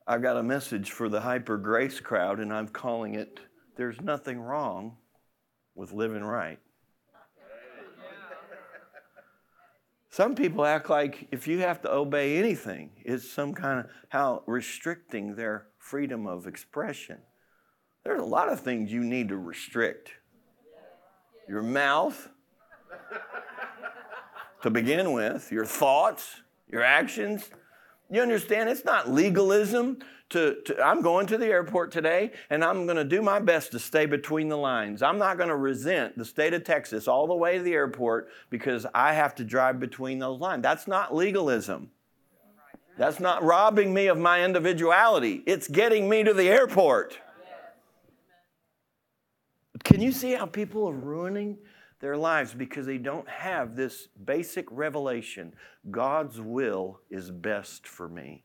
[0.07, 3.41] I've got a message for the hyper grace crowd, and I'm calling it
[3.77, 4.99] There's Nothing Wrong
[5.75, 6.59] with Living Right.
[10.15, 14.45] Some people act like if you have to obey anything, it's some kind of how
[14.47, 17.19] restricting their freedom of expression.
[18.05, 20.13] There's a lot of things you need to restrict.
[21.49, 22.29] Your mouth,
[24.63, 27.51] to begin with, your thoughts, your actions.
[28.11, 28.69] You understand?
[28.69, 29.99] It's not legalism
[30.31, 33.73] to, to, I'm going to the airport today and I'm going to do my best
[33.73, 35.03] to stay between the lines.
[35.03, 38.29] I'm not going to resent the state of Texas all the way to the airport
[38.51, 40.63] because I have to drive between those lines.
[40.63, 41.91] That's not legalism.
[42.97, 45.43] That's not robbing me of my individuality.
[45.47, 47.19] It's getting me to the airport.
[49.83, 51.59] Can you see how people are ruining
[52.05, 55.55] their lives because they don't have this basic revelation
[55.91, 58.45] God's will is best for me?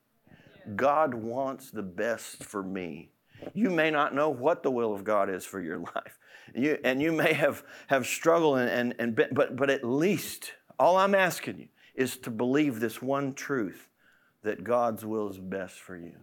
[0.78, 3.10] God wants the best for me.
[3.54, 6.17] You may not know what the will of God is for your life.
[6.56, 10.54] You, and you may have, have struggled, and, and, and been, but, but at least
[10.80, 13.89] all I'm asking you is to believe this one truth
[14.43, 16.13] that God's will is best for you.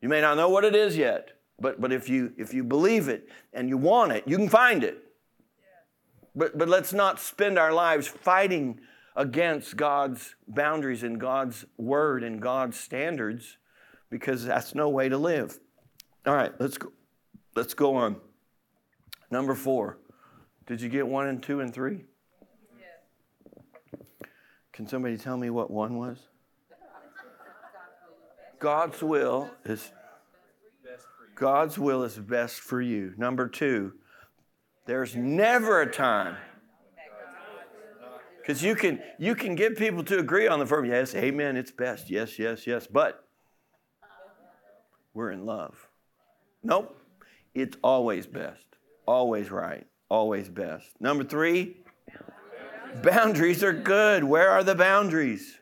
[0.00, 3.08] You may not know what it is yet, but, but if, you, if you believe
[3.08, 5.11] it and you want it, you can find it.
[6.34, 8.80] But, but let's not spend our lives fighting
[9.14, 13.58] against God's boundaries and God's word and God's standards
[14.10, 15.58] because that's no way to live.
[16.26, 16.92] All right, let's go.
[17.54, 18.16] Let's go on.
[19.30, 19.98] Number four.
[20.66, 22.04] Did you get one and two and three?
[24.72, 26.18] Can somebody tell me what one was?
[28.58, 29.92] God's will is
[31.34, 33.12] God's will is best for you.
[33.16, 33.94] Number two,
[34.86, 36.36] there's never a time
[38.42, 41.70] because you can, you can get people to agree on the verb, yes, amen, it's
[41.70, 43.24] best, yes, yes, yes, but
[45.14, 45.88] we're in love.
[46.64, 46.98] Nope,
[47.54, 48.66] it's always best,
[49.06, 50.88] always right, always best.
[51.00, 51.76] Number three,
[53.02, 54.24] boundaries are good.
[54.24, 55.58] Where are the boundaries?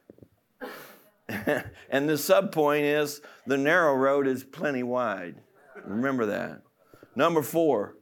[1.29, 5.37] and the sub point is the narrow road is plenty wide.
[5.85, 6.63] Remember that.
[7.15, 7.97] Number four,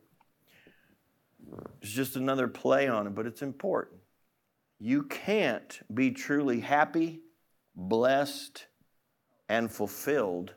[1.80, 4.00] it's just another play on it, but it's important.
[4.78, 7.20] You can't be truly happy,
[7.74, 8.66] blessed,
[9.48, 10.54] and fulfilled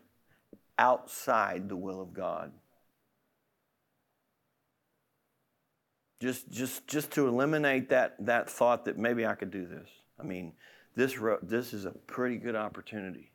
[0.78, 2.52] outside the will of God.
[6.20, 9.90] Just, just, just to eliminate that, that thought that maybe I could do this.
[10.20, 10.54] I mean,
[10.96, 13.32] this, this is a pretty good opportunity.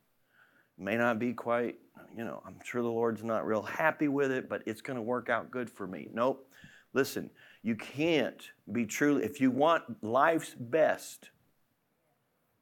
[0.78, 1.76] May not be quite,
[2.16, 5.02] you know, I'm sure the Lord's not real happy with it, but it's going to
[5.02, 6.08] work out good for me.
[6.12, 6.48] Nope.
[6.92, 7.30] Listen,
[7.62, 11.30] you can't be truly, if you want life's best,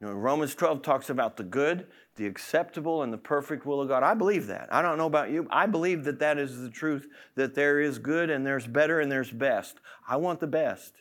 [0.00, 3.88] you know, Romans 12 talks about the good, the acceptable, and the perfect will of
[3.88, 4.02] God.
[4.02, 4.68] I believe that.
[4.72, 5.46] I don't know about you.
[5.50, 7.06] I believe that that is the truth,
[7.37, 9.78] that there is good and there's better and there's best.
[10.07, 10.94] I want the best.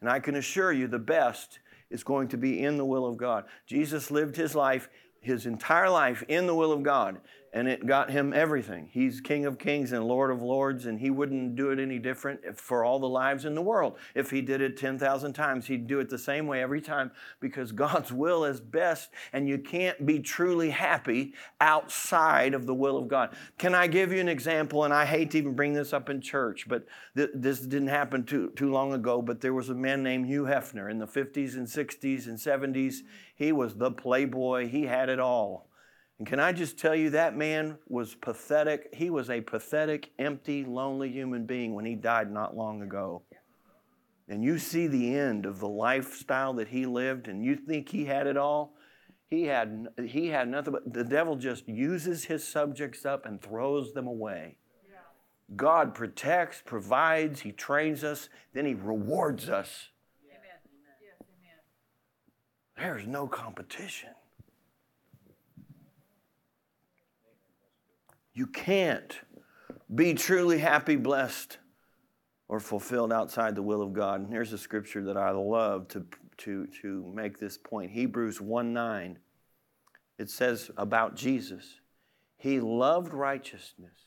[0.00, 1.58] And I can assure you the best
[1.90, 3.44] is going to be in the will of God.
[3.66, 4.88] Jesus lived his life,
[5.20, 7.20] his entire life, in the will of God
[7.52, 8.88] and it got him everything.
[8.92, 12.58] He's King of Kings and Lord of Lords, and he wouldn't do it any different
[12.58, 13.96] for all the lives in the world.
[14.14, 17.72] If he did it 10,000 times, he'd do it the same way every time because
[17.72, 23.08] God's will is best, and you can't be truly happy outside of the will of
[23.08, 23.34] God.
[23.56, 24.84] Can I give you an example?
[24.84, 26.86] And I hate to even bring this up in church, but
[27.16, 30.44] th- this didn't happen too, too long ago, but there was a man named Hugh
[30.44, 32.96] Hefner in the 50s and 60s and 70s.
[33.34, 35.67] He was the playboy, he had it all.
[36.18, 38.88] And can I just tell you, that man was pathetic.
[38.92, 43.22] He was a pathetic, empty, lonely human being when he died not long ago.
[44.28, 48.04] and you see the end of the lifestyle that he lived and you think he
[48.04, 48.74] had it all,
[49.30, 53.92] he had, he had nothing but the devil just uses his subjects up and throws
[53.92, 54.56] them away.
[55.56, 59.88] God protects, provides, he trains us, then he rewards us.
[62.76, 64.10] There's no competition.
[68.38, 69.18] You can't
[69.92, 71.58] be truly happy, blessed,
[72.46, 74.20] or fulfilled outside the will of God.
[74.20, 78.72] And here's a scripture that I love to, to, to make this point Hebrews 1
[78.72, 79.18] 9.
[80.20, 81.80] It says about Jesus,
[82.36, 84.06] He loved righteousness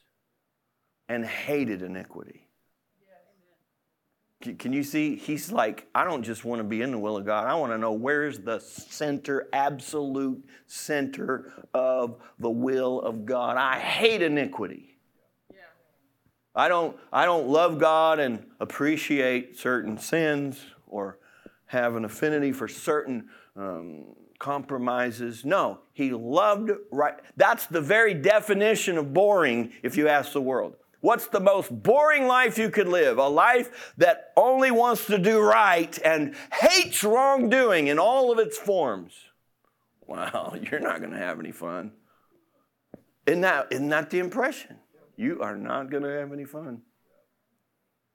[1.09, 2.47] and hated iniquity.
[4.41, 5.15] Can you see?
[5.15, 7.47] He's like, I don't just want to be in the will of God.
[7.47, 13.57] I want to know where's the center, absolute center of the will of God.
[13.57, 14.97] I hate iniquity.
[16.53, 21.19] I don't, I don't love God and appreciate certain sins or
[21.67, 25.45] have an affinity for certain um, compromises.
[25.45, 27.15] No, he loved right.
[27.37, 30.75] That's the very definition of boring if you ask the world.
[31.02, 33.18] What's the most boring life you could live?
[33.18, 38.58] A life that only wants to do right and hates wrongdoing in all of its
[38.58, 39.14] forms.
[40.06, 41.91] Wow, you're not going to have any fun.
[43.26, 44.78] Isn't that, isn't that the impression?
[45.18, 46.84] You are not going to have any fun.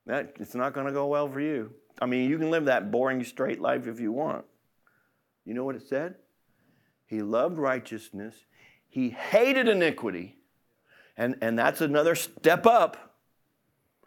[0.06, 1.72] That, it's not going to go well for you.
[2.00, 4.44] I mean, you can live that boring, straight life if you want.
[5.44, 6.16] You know what it said?
[7.06, 8.34] He loved righteousness,
[8.88, 10.35] he hated iniquity
[11.16, 13.14] and, and that's another step up.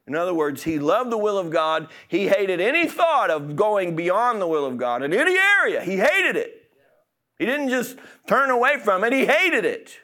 [0.07, 1.87] In other words, he loved the will of God.
[2.07, 5.83] He hated any thought of going beyond the will of God in any area.
[5.83, 6.71] He hated it.
[7.37, 7.97] He didn't just
[8.27, 9.97] turn away from it, he hated it.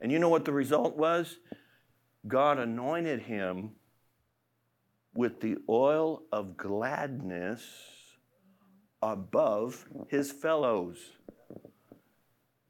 [0.00, 1.38] And you know what the result was?
[2.26, 3.72] God anointed him
[5.14, 7.62] with the oil of gladness
[9.02, 10.98] above his fellows.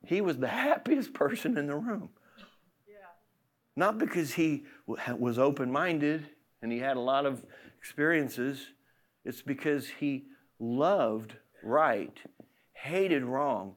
[0.06, 2.10] He was the happiest person in the room.
[3.76, 6.26] Not because he was open minded
[6.60, 7.44] and he had a lot of
[7.78, 8.66] experiences,
[9.24, 10.26] it's because he
[10.58, 12.16] loved right,
[12.74, 13.76] hated wrong.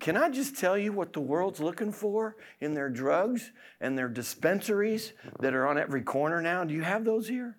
[0.00, 4.08] Can I just tell you what the world's looking for in their drugs and their
[4.08, 6.64] dispensaries that are on every corner now?
[6.64, 7.58] Do you have those here?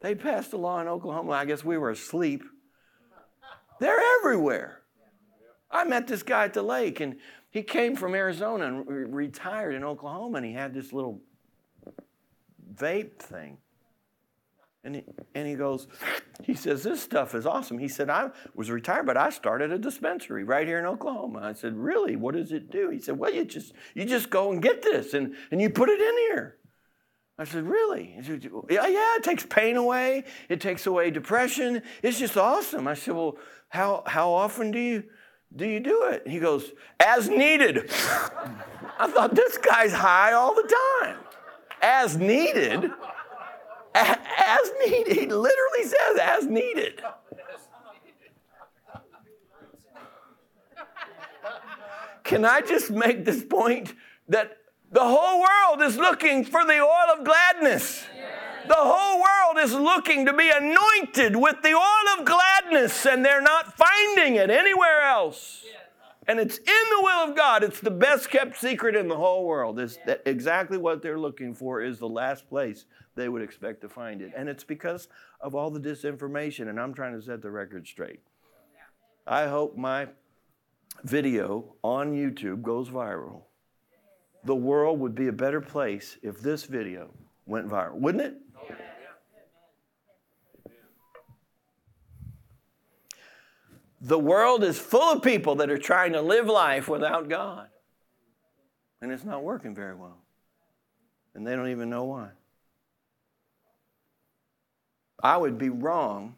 [0.00, 1.32] They passed a law in Oklahoma.
[1.32, 2.44] I guess we were asleep.
[3.80, 4.82] They're everywhere.
[5.70, 7.16] I met this guy at the lake, and
[7.50, 11.20] he came from Arizona and re- retired in Oklahoma, and he had this little
[12.74, 13.58] vape thing.
[14.82, 15.88] And he, and he goes,
[16.44, 17.78] he says, This stuff is awesome.
[17.78, 21.40] He said, I was retired, but I started a dispensary right here in Oklahoma.
[21.42, 22.16] I said, Really?
[22.16, 22.88] What does it do?
[22.88, 25.90] He said, Well, you just you just go and get this and, and you put
[25.90, 26.56] it in here.
[27.38, 28.16] I said, Really?
[28.22, 31.82] Said, yeah, yeah, it takes pain away, it takes away depression.
[32.02, 32.88] It's just awesome.
[32.88, 33.36] I said, Well,
[33.68, 35.04] how how often do you
[35.54, 36.26] do you do it?
[36.26, 37.90] He goes, As needed.
[38.98, 41.16] I thought, this guy's high all the time.
[41.82, 42.90] As needed.
[43.94, 45.16] As needed.
[45.16, 47.02] He literally says, As needed.
[52.22, 53.92] Can I just make this point
[54.28, 54.56] that
[54.92, 58.04] the whole world is looking for the oil of gladness?
[58.70, 63.42] The whole world is looking to be anointed with the oil of gladness, and they're
[63.42, 65.64] not finding it anywhere else.
[66.28, 67.64] And it's in the will of God.
[67.64, 69.80] It's the best kept secret in the whole world.
[69.80, 72.84] Is that exactly what they're looking for is the last place
[73.16, 74.30] they would expect to find it.
[74.36, 75.08] And it's because
[75.40, 78.20] of all the disinformation, and I'm trying to set the record straight.
[79.26, 80.06] I hope my
[81.02, 83.42] video on YouTube goes viral.
[84.44, 87.10] The world would be a better place if this video
[87.46, 88.36] went viral, wouldn't it?
[94.00, 97.68] The world is full of people that are trying to live life without God.
[99.02, 100.18] And it's not working very well.
[101.34, 102.30] And they don't even know why.
[105.22, 106.36] I would be wrong,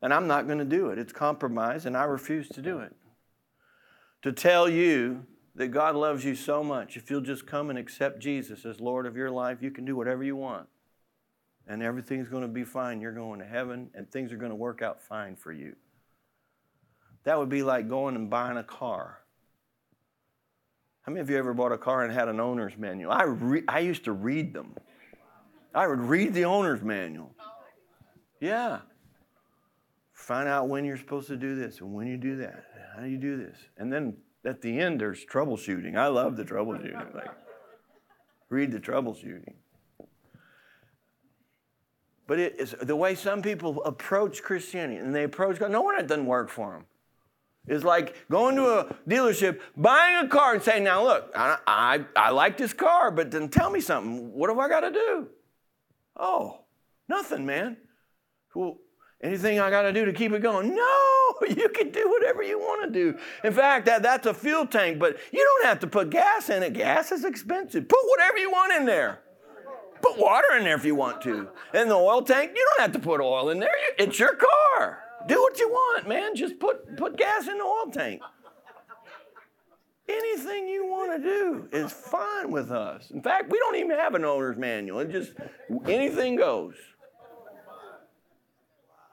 [0.00, 0.98] and I'm not going to do it.
[0.98, 2.94] It's compromise, and I refuse to do it.
[4.22, 5.26] To tell you
[5.58, 9.06] that God loves you so much, if you'll just come and accept Jesus as Lord
[9.06, 10.68] of your life, you can do whatever you want.
[11.66, 13.00] And everything's going to be fine.
[13.00, 15.74] You're going to heaven, and things are going to work out fine for you.
[17.24, 19.18] That would be like going and buying a car.
[21.02, 23.10] How many of you ever bought a car and had an owner's manual?
[23.10, 24.76] I, re- I used to read them.
[25.74, 27.34] I would read the owner's manual.
[28.40, 28.78] Yeah.
[30.12, 32.64] Find out when you're supposed to do this and when you do that.
[32.94, 33.56] How do you do this?
[33.76, 34.16] And then
[34.48, 35.96] at the end, there's troubleshooting.
[35.96, 37.14] I love the troubleshooting.
[37.14, 37.30] Like,
[38.48, 39.54] read the troubleshooting.
[42.26, 45.70] But it is the way some people approach Christianity and they approach God.
[45.70, 46.84] No one it doesn't work for them.
[47.66, 52.04] It's like going to a dealership, buying a car, and saying, "Now look, I, I,
[52.16, 54.32] I like this car, but then tell me something.
[54.32, 55.28] What have I got to do?"
[56.16, 56.60] Oh,
[57.08, 57.76] nothing, man.
[58.54, 58.78] Well,
[59.22, 60.74] anything I got to do to keep it going?
[60.74, 63.18] No, you can do whatever you want to do.
[63.44, 66.62] In fact, that, that's a fuel tank, but you don't have to put gas in
[66.62, 66.72] it.
[66.72, 67.88] Gas is expensive.
[67.88, 69.20] Put whatever you want in there.
[70.00, 71.48] Put water in there if you want to.
[71.74, 73.70] In the oil tank, you don't have to put oil in there.
[73.98, 75.00] It's your car.
[75.26, 76.36] Do what you want, man.
[76.36, 78.22] Just put, put gas in the oil tank.
[80.08, 83.10] Anything you want to do is fine with us.
[83.10, 85.00] In fact, we don't even have an owner's manual.
[85.00, 85.32] It just
[85.86, 86.74] anything goes.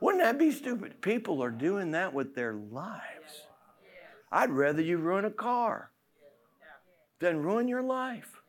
[0.05, 1.01] Wouldn't that be stupid?
[1.01, 3.47] People are doing that with their lives.
[4.31, 5.89] I'd rather you ruin a car
[7.19, 8.39] than ruin your life.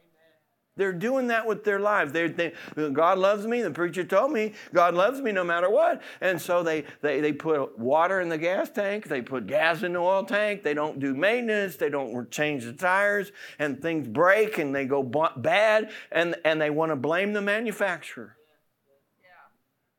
[0.77, 2.13] They're doing that with their lives.
[2.13, 2.53] They,
[2.93, 3.63] God loves me.
[3.63, 6.03] The preacher told me God loves me no matter what.
[6.21, 9.09] And so they, they, they put water in the gas tank.
[9.09, 10.63] They put gas in the oil tank.
[10.63, 11.77] They don't do maintenance.
[11.77, 13.33] They don't change the tires.
[13.59, 15.91] And things break and they go bad.
[16.13, 18.37] And, and they want to blame the manufacturer.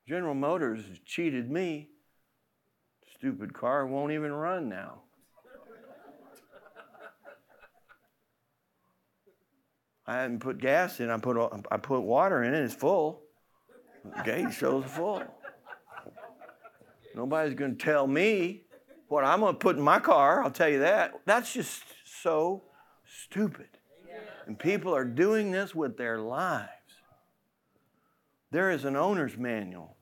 [0.08, 1.89] General Motors cheated me.
[3.14, 5.01] Stupid car won't even run now.
[10.05, 11.10] I hadn't put gas in.
[11.10, 11.38] I put
[11.70, 12.64] I put water in it.
[12.64, 13.24] It's full.
[14.05, 15.24] The gauge shows full.
[17.14, 18.64] Nobody's going to tell me
[19.10, 20.43] what I'm going to put in my car.
[20.43, 21.20] I'll tell you that.
[21.26, 22.64] That's just so
[23.05, 23.68] stupid.
[24.45, 26.70] And people are doing this with their lives.
[28.51, 29.97] There is an owner's manual.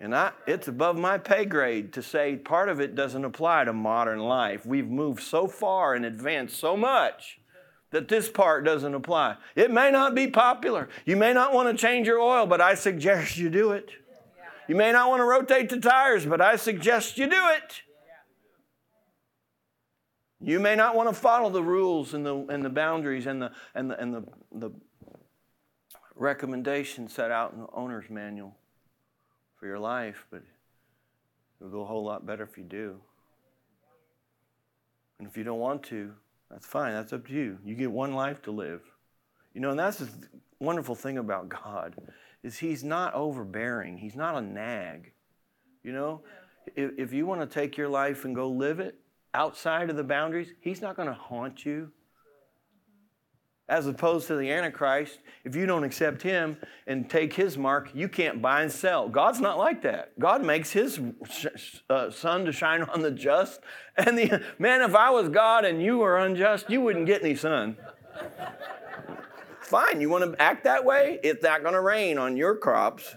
[0.00, 3.74] And I, it's above my pay grade to say part of it doesn't apply to
[3.74, 4.64] modern life.
[4.64, 7.38] We've moved so far and advanced so much
[7.90, 9.36] that this part doesn't apply.
[9.54, 10.88] It may not be popular.
[11.04, 13.90] You may not want to change your oil, but I suggest you do it.
[14.68, 17.82] You may not want to rotate the tires, but I suggest you do it.
[20.40, 23.52] You may not want to follow the rules and the, and the boundaries and the,
[23.74, 24.22] and the, and the,
[24.52, 24.70] the
[26.14, 28.56] recommendations set out in the owner's manual
[29.60, 30.42] for your life, but
[31.60, 32.96] it'll go a whole lot better if you do.
[35.18, 36.12] And if you don't want to,
[36.50, 36.94] that's fine.
[36.94, 37.58] That's up to you.
[37.62, 38.80] You get one life to live.
[39.52, 40.08] You know, and that's the
[40.60, 41.94] wonderful thing about God
[42.42, 43.98] is He's not overbearing.
[43.98, 45.12] He's not a nag.
[45.84, 46.22] You know,
[46.74, 48.98] if, if you want to take your life and go live it
[49.34, 51.92] outside of the boundaries, He's not going to haunt you
[53.70, 56.56] as opposed to the Antichrist, if you don't accept him
[56.88, 59.08] and take his mark, you can't buy and sell.
[59.08, 60.18] God's not like that.
[60.18, 61.00] God makes his
[61.88, 63.60] uh, sun to shine on the just.
[63.96, 67.36] And the man, if I was God and you were unjust, you wouldn't get any
[67.36, 67.76] sun.
[69.60, 71.20] Fine, you want to act that way?
[71.22, 73.14] It's not going to rain on your crops.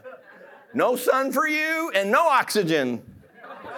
[0.76, 3.01] No sun for you and no oxygen.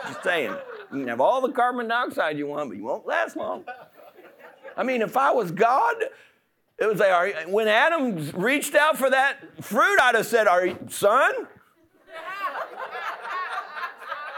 [0.08, 0.54] Just saying.
[0.92, 3.64] You can have all the carbon dioxide you want, but you won't last long.
[4.76, 5.96] I mean, if I was God,
[6.78, 10.78] it was like, when Adam reached out for that fruit, I'd have said, Are you,
[10.90, 11.32] son?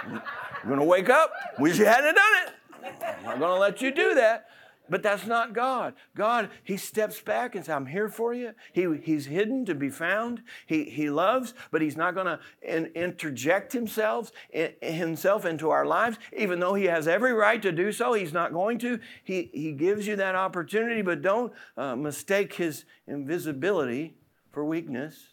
[0.08, 0.22] You're
[0.66, 1.32] going to wake up?
[1.58, 2.54] Wish you hadn't done it.
[2.84, 4.50] I'm not going to let you do that.
[4.90, 5.94] But that's not God.
[6.16, 8.54] God, He steps back and says, I'm here for you.
[8.74, 10.44] He, he's hidden to be found.
[10.66, 15.86] He, he loves, but He's not going to in, interject himself, in, himself into our
[15.86, 16.18] lives.
[16.36, 19.00] Even though He has every right to do so, He's not going to.
[19.24, 24.16] He, he gives you that opportunity, but don't uh, mistake His invisibility
[24.52, 25.30] for weakness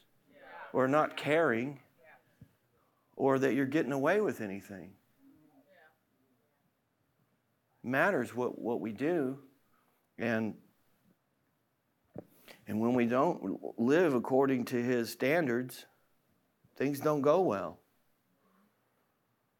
[0.72, 1.80] or not caring
[3.16, 4.90] or that you're getting away with anything
[7.84, 9.38] matters what, what we do.
[10.18, 10.54] And,
[12.66, 15.86] and when we don't live according to his standards,
[16.76, 17.78] things don't go well.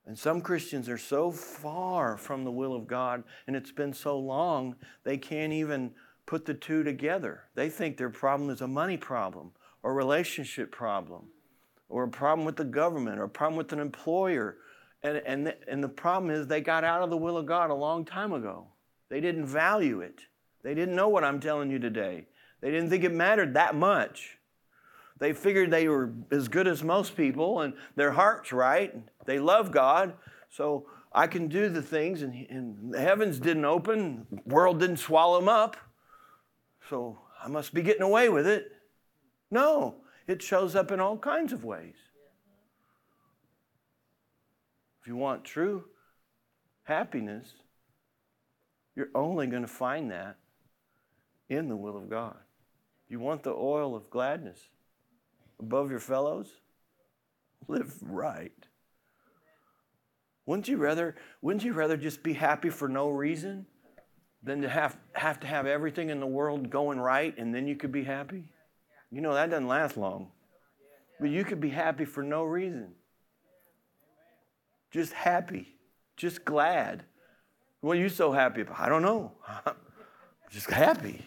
[0.07, 4.19] And some Christians are so far from the will of God, and it's been so
[4.19, 5.93] long, they can't even
[6.27, 7.45] put the two together.
[7.55, 9.53] They think their problem is a money problem,
[9.83, 11.29] or a relationship problem,
[11.89, 14.59] or a problem with the government, or a problem with an employer,
[15.05, 17.71] and, and, the, and the problem is they got out of the will of God
[17.71, 18.67] a long time ago.
[19.11, 20.23] They didn't value it.
[20.63, 22.27] They didn't know what I'm telling you today.
[22.63, 24.39] They didn't think it mattered that much.
[25.19, 28.95] They figured they were as good as most people and their heart's right.
[29.27, 30.15] They love God.
[30.51, 34.97] So I can do the things, and, and the heavens didn't open, the world didn't
[34.97, 35.77] swallow them up.
[36.89, 38.73] So I must be getting away with it.
[39.51, 39.97] No,
[40.27, 41.95] it shows up in all kinds of ways.
[45.05, 45.85] If you want true
[46.85, 47.53] happiness,
[48.97, 50.39] you're only going to find that
[51.51, 52.39] in the will of God.
[53.07, 54.59] You want the oil of gladness
[55.61, 56.49] above your fellows?
[57.69, 58.53] live right.
[60.47, 63.67] Wouldn't you rather, wouldn't you rather just be happy for no reason
[64.43, 67.77] than to have, have to have everything in the world going right and then you
[67.77, 68.45] could be happy?
[69.11, 70.29] You know, that doesn't last long.
[71.21, 72.93] But you could be happy for no reason.
[74.95, 75.75] Just happy,
[76.17, 77.03] just glad.
[77.81, 78.79] What are you so happy about?
[78.79, 79.33] I don't know.
[80.53, 81.21] just happy.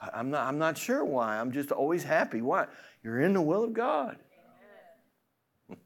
[0.00, 1.40] I'm not, I'm not sure why.
[1.40, 2.40] I'm just always happy.
[2.40, 2.66] Why?
[3.02, 4.16] You're in the will of God.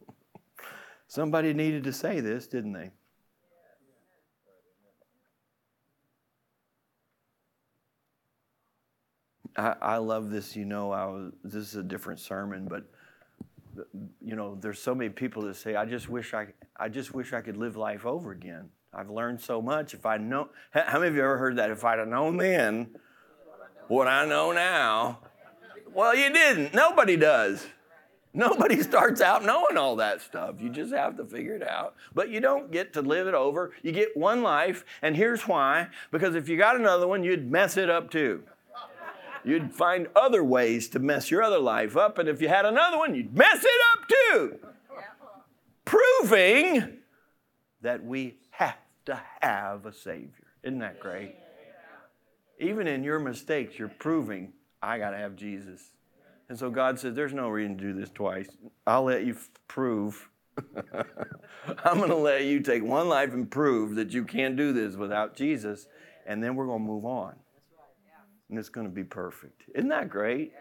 [1.08, 2.90] Somebody needed to say this, didn't they?
[9.56, 10.54] I, I love this.
[10.54, 12.84] You know, I was, this is a different sermon, but
[14.20, 17.32] you know, there's so many people that say, "I just wish I, I just wish
[17.32, 19.94] I could live life over again." I've learned so much.
[19.94, 21.70] If I know, how many of you ever heard that?
[21.70, 22.96] If I'd have known then
[23.86, 25.20] what I know now,
[25.92, 26.74] well, you didn't.
[26.74, 27.66] Nobody does.
[28.34, 30.56] Nobody starts out knowing all that stuff.
[30.60, 31.94] You just have to figure it out.
[32.14, 33.72] But you don't get to live it over.
[33.82, 37.76] You get one life, and here's why because if you got another one, you'd mess
[37.76, 38.44] it up too.
[39.44, 42.98] You'd find other ways to mess your other life up, and if you had another
[42.98, 44.58] one, you'd mess it up too.
[45.84, 46.98] Proving
[47.80, 48.76] that we have
[49.06, 50.46] to have a Savior.
[50.62, 51.36] Isn't that great?
[52.60, 55.90] Even in your mistakes, you're proving I got to have Jesus.
[56.48, 58.48] And so God says, There's no reason to do this twice.
[58.86, 60.28] I'll let you f- prove.
[61.84, 64.96] I'm going to let you take one life and prove that you can't do this
[64.96, 65.86] without Jesus,
[66.26, 67.36] and then we're going to move on.
[68.48, 69.62] And it's going to be perfect.
[69.74, 70.52] Isn't that great?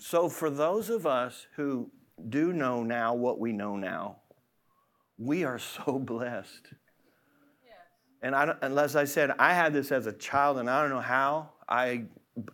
[0.00, 1.90] So, for those of us who
[2.28, 4.16] do know now what we know now,
[5.18, 6.68] we are so blessed.
[8.22, 11.00] And I, unless I said, I had this as a child, and I don't know
[11.00, 12.04] how, I,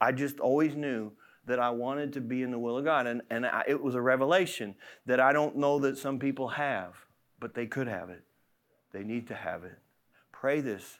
[0.00, 1.12] I just always knew
[1.46, 3.06] that I wanted to be in the will of God.
[3.06, 4.74] And, and I, it was a revelation
[5.06, 6.94] that I don't know that some people have,
[7.38, 8.22] but they could have it.
[8.92, 9.78] They need to have it.
[10.32, 10.99] Pray this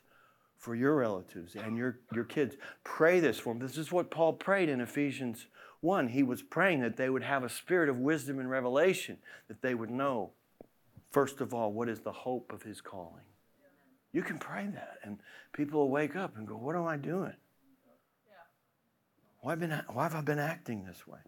[0.61, 2.55] for your relatives and your, your kids.
[2.85, 3.67] Pray this for them.
[3.67, 5.47] This is what Paul prayed in Ephesians
[5.81, 6.09] 1.
[6.09, 9.17] He was praying that they would have a spirit of wisdom and revelation,
[9.49, 10.33] that they would know,
[11.11, 13.25] first of all, what is the hope of his calling.
[14.13, 15.19] You can pray that, and
[15.55, 17.33] people will wake up and go, What am I doing?
[19.41, 21.21] Why, been, why have I been acting this way?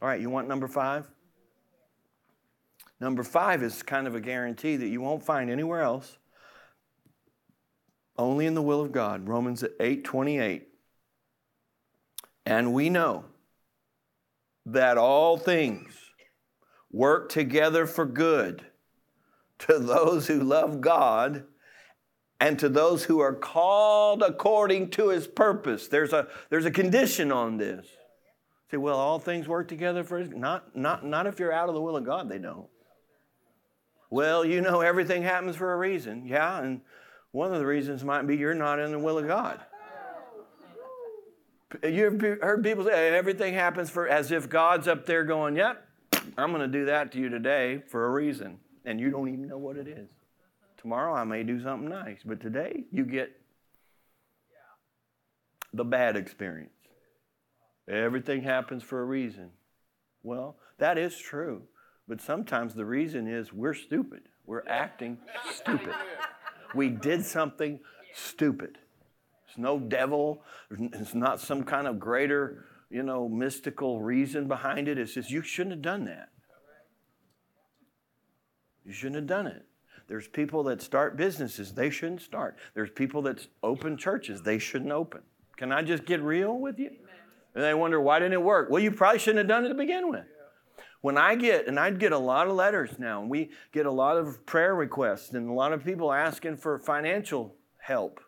[0.00, 1.10] All right, you want number five?
[3.00, 6.18] Number five is kind of a guarantee that you won't find anywhere else,
[8.16, 9.28] only in the will of God.
[9.28, 10.68] Romans 8 28.
[12.44, 13.24] And we know
[14.66, 15.96] that all things
[16.90, 18.64] work together for good
[19.58, 21.44] to those who love God
[22.40, 25.86] and to those who are called according to his purpose.
[25.86, 27.86] There's a, there's a condition on this.
[28.70, 31.74] Say, well, all things work together for his, not, not, not if you're out of
[31.74, 32.66] the will of God, they don't.
[34.10, 36.26] Well, you know everything happens for a reason.
[36.26, 36.80] Yeah, and
[37.32, 39.60] one of the reasons might be you're not in the will of God.
[41.82, 45.82] You've heard people say everything happens for as if God's up there going, Yep,
[46.36, 48.58] I'm going to do that to you today for a reason.
[48.84, 50.10] And you don't even know what it is.
[50.76, 53.32] Tomorrow I may do something nice, but today you get
[55.72, 56.70] the bad experience.
[57.88, 59.50] Everything happens for a reason.
[60.22, 61.62] Well, that is true,
[62.06, 64.22] but sometimes the reason is we're stupid.
[64.44, 65.18] We're acting
[65.52, 65.94] stupid.
[66.74, 67.80] We did something
[68.14, 68.78] stupid.
[69.46, 74.98] There's no devil, it's not some kind of greater, you know, mystical reason behind it.
[74.98, 76.28] It's just you shouldn't have done that.
[78.84, 79.64] You shouldn't have done it.
[80.08, 82.56] There's people that start businesses they shouldn't start.
[82.74, 85.22] There's people that open churches they shouldn't open.
[85.56, 86.90] Can I just get real with you?
[87.54, 88.70] And they wonder, why didn't it work?
[88.70, 90.24] Well, you probably shouldn't have done it to begin with.
[91.02, 93.90] When I get, and I'd get a lot of letters now, and we get a
[93.90, 98.20] lot of prayer requests, and a lot of people asking for financial help.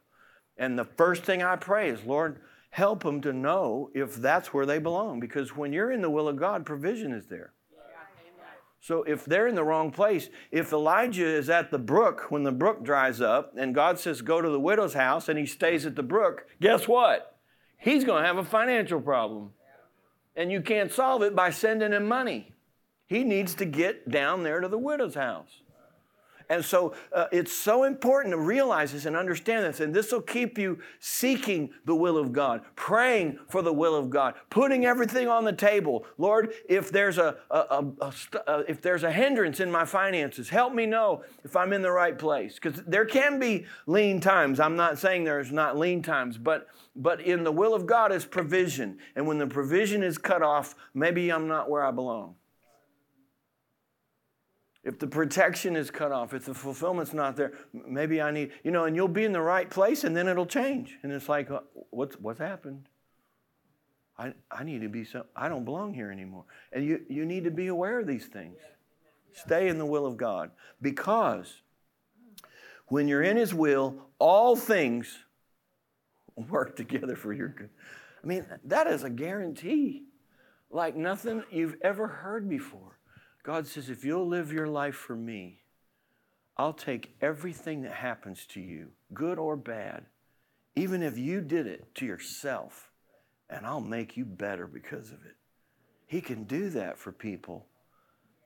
[0.59, 4.66] And the first thing I pray is, Lord, help them to know if that's where
[4.66, 5.20] they belong.
[5.20, 7.53] Because when you're in the will of God, provision is there.
[8.81, 12.53] So if they're in the wrong place, if Elijah is at the brook when the
[12.53, 15.97] brook dries up and God says, go to the widow's house and he stays at
[15.97, 17.39] the brook, guess what?
[17.79, 19.53] He's going to have a financial problem.
[20.37, 22.54] And you can't solve it by sending him money.
[23.07, 25.61] He needs to get down there to the widow's house.
[26.49, 29.81] And so uh, it's so important to realize this and understand this.
[29.81, 34.11] And this will keep you seeking the will of God, praying for the will of
[34.11, 36.05] God, putting everything on the table.
[36.19, 40.49] Lord, if there's a, a, a, a uh, if there's a hindrance in my finances,
[40.49, 42.55] help me know if I'm in the right place.
[42.55, 44.61] Because there can be lean times.
[44.61, 48.25] I'm not saying there's not lean times, but but in the will of God is
[48.25, 48.99] provision.
[49.17, 52.37] And when the provision is cut off, maybe I'm not where I belong
[54.85, 58.70] if the protection is cut off, if the fulfillment's not there, maybe I need, you
[58.70, 60.99] know, and you'll be in the right place and then it'll change.
[61.03, 61.61] And it's like, uh,
[61.91, 62.89] what's, what's happened?
[64.18, 66.45] I, I need to be, so, I don't belong here anymore.
[66.72, 68.59] And you, you need to be aware of these things.
[69.32, 71.62] Stay in the will of God because
[72.89, 75.18] when you're in His will, all things
[76.37, 77.70] work together for your good.
[78.22, 80.05] I mean, that is a guarantee
[80.70, 82.99] like nothing you've ever heard before.
[83.45, 85.61] God says, if you'll live your life for me,
[86.57, 90.07] I'll take everything that happens to you, good or bad,
[90.75, 92.91] even if you did it to yourself,
[93.51, 95.37] and I'll make you better because of it.
[96.07, 97.67] He can do that for people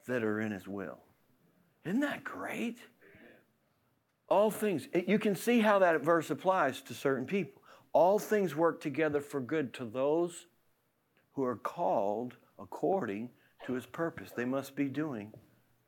[0.08, 0.98] that are in His will.
[1.84, 2.78] Isn't that great?
[4.28, 7.62] All things, you can see how that verse applies to certain people.
[7.92, 10.46] All things work together for good to those
[11.32, 13.30] who are called according
[13.66, 14.30] to his purpose.
[14.36, 15.32] They must be doing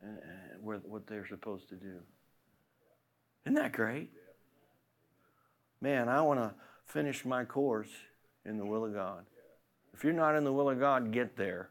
[0.03, 2.01] uh, uh what they're supposed to do.
[3.45, 4.11] Isn't that great?
[5.81, 6.55] Man, I want to
[6.85, 7.91] finish my course
[8.45, 9.25] in the will of God.
[9.95, 11.71] If you're not in the will of God, get there.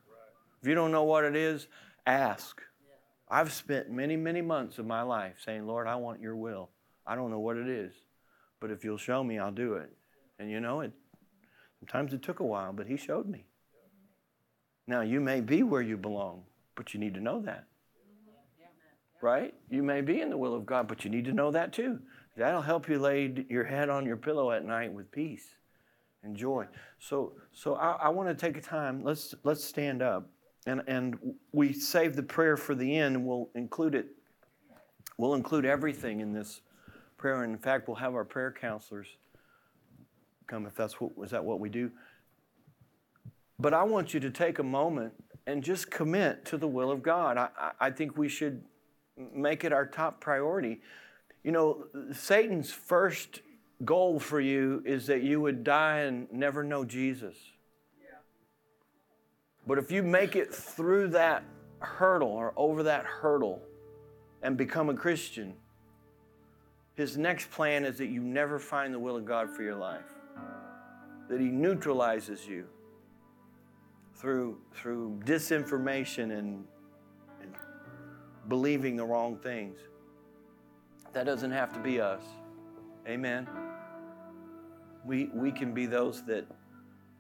[0.62, 1.68] If you don't know what it is,
[2.06, 2.62] ask.
[3.30, 6.70] I've spent many, many months of my life saying, Lord, I want your will.
[7.06, 7.94] I don't know what it is,
[8.60, 9.92] but if you'll show me, I'll do it.
[10.40, 10.92] And you know, it
[11.80, 13.46] sometimes it took a while, but He showed me.
[14.90, 16.42] Now, you may be where you belong,
[16.74, 17.66] but you need to know that.
[19.22, 19.54] Right?
[19.70, 22.00] You may be in the will of God, but you need to know that too.
[22.36, 25.46] That'll help you lay your head on your pillow at night with peace
[26.24, 26.66] and joy.
[26.98, 29.04] So, so I, I want to take a time.
[29.04, 30.28] Let's let's stand up,
[30.66, 31.20] and and
[31.52, 34.08] we save the prayer for the end, and we'll include it.
[35.18, 36.62] We'll include everything in this
[37.18, 37.44] prayer.
[37.44, 39.08] And in fact, we'll have our prayer counselors
[40.48, 41.92] come if that's what is that what we do.
[43.60, 45.14] But I want you to take a moment
[45.46, 47.38] and just commit to the will of God.
[47.38, 47.50] I,
[47.80, 48.64] I think we should
[49.34, 50.80] make it our top priority.
[51.44, 53.42] You know, Satan's first
[53.84, 57.36] goal for you is that you would die and never know Jesus.
[59.68, 61.44] But if you make it through that
[61.80, 63.62] hurdle or over that hurdle
[64.42, 65.54] and become a Christian,
[66.96, 70.12] his next plan is that you never find the will of God for your life,
[71.30, 72.66] that he neutralizes you
[74.20, 76.66] through, through disinformation and,
[77.42, 77.56] and
[78.50, 79.80] believing the wrong things.
[81.14, 82.22] That doesn't have to be us.
[83.08, 83.48] Amen.
[85.06, 86.46] We, we can be those that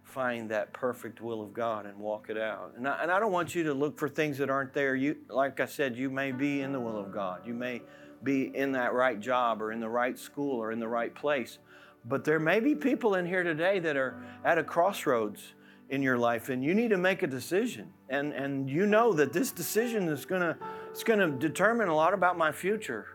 [0.04, 2.74] find that perfect will of God and walk it out.
[2.76, 4.96] And I, and I don't want you to look for things that aren't there.
[4.96, 7.46] You, like I said, you may be in the will of God.
[7.46, 7.82] You may
[8.24, 11.60] be in that right job or in the right school or in the right place.
[12.06, 15.54] But there may be people in here today that are at a crossroads
[15.90, 17.92] in your life and you need to make a decision.
[18.10, 20.58] And and you know that this decision is going to
[20.92, 23.08] it's going to determine a lot about my future.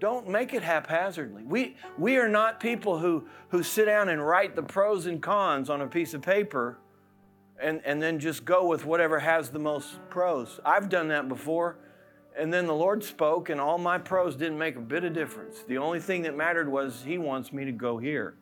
[0.00, 1.44] Don't make it haphazardly.
[1.44, 5.68] We we are not people who who sit down and write the pros and cons
[5.68, 6.78] on a piece of paper
[7.60, 10.60] and and then just go with whatever has the most pros.
[10.64, 11.76] I've done that before
[12.38, 15.62] and then the lord spoke and all my pros didn't make a bit of difference.
[15.66, 18.36] The only thing that mattered was he wants me to go here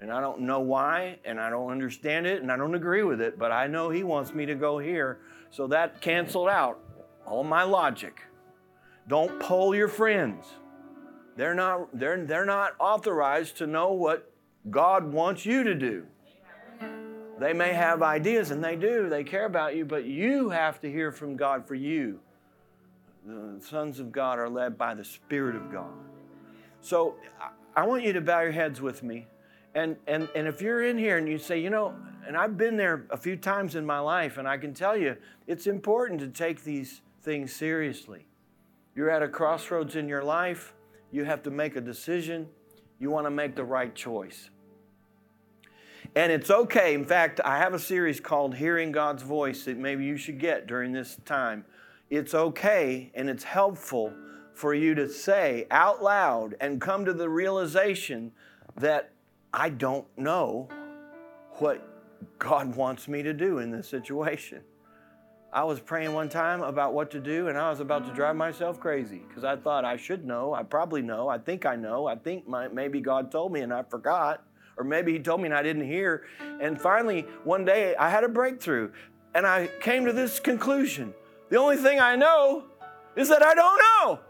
[0.00, 3.20] and I don't know why, and I don't understand it, and I don't agree with
[3.20, 5.18] it, but I know He wants me to go here.
[5.50, 6.78] So that canceled out
[7.26, 8.22] all my logic.
[9.08, 10.46] Don't poll your friends.
[11.36, 14.30] They're not, they're, they're not authorized to know what
[14.70, 16.06] God wants you to do.
[17.38, 20.90] They may have ideas, and they do, they care about you, but you have to
[20.90, 22.20] hear from God for you.
[23.24, 25.92] The sons of God are led by the Spirit of God.
[26.82, 27.16] So
[27.74, 29.26] I want you to bow your heads with me.
[29.74, 31.94] And, and, and if you're in here and you say, you know,
[32.26, 35.16] and I've been there a few times in my life, and I can tell you
[35.46, 38.26] it's important to take these things seriously.
[38.94, 40.74] You're at a crossroads in your life,
[41.12, 42.48] you have to make a decision,
[42.98, 44.50] you want to make the right choice.
[46.16, 46.94] And it's okay.
[46.94, 50.66] In fact, I have a series called Hearing God's Voice that maybe you should get
[50.66, 51.64] during this time.
[52.08, 54.12] It's okay and it's helpful
[54.52, 58.32] for you to say out loud and come to the realization
[58.76, 59.12] that
[59.52, 60.68] I don't know
[61.58, 61.86] what
[62.38, 64.62] God wants me to do in this situation.
[65.52, 68.36] I was praying one time about what to do, and I was about to drive
[68.36, 70.54] myself crazy because I thought I should know.
[70.54, 71.28] I probably know.
[71.28, 72.06] I think I know.
[72.06, 74.44] I think my, maybe God told me and I forgot,
[74.76, 76.26] or maybe He told me and I didn't hear.
[76.60, 78.92] And finally, one day, I had a breakthrough,
[79.34, 81.14] and I came to this conclusion
[81.50, 82.64] the only thing I know
[83.16, 84.20] is that I don't know.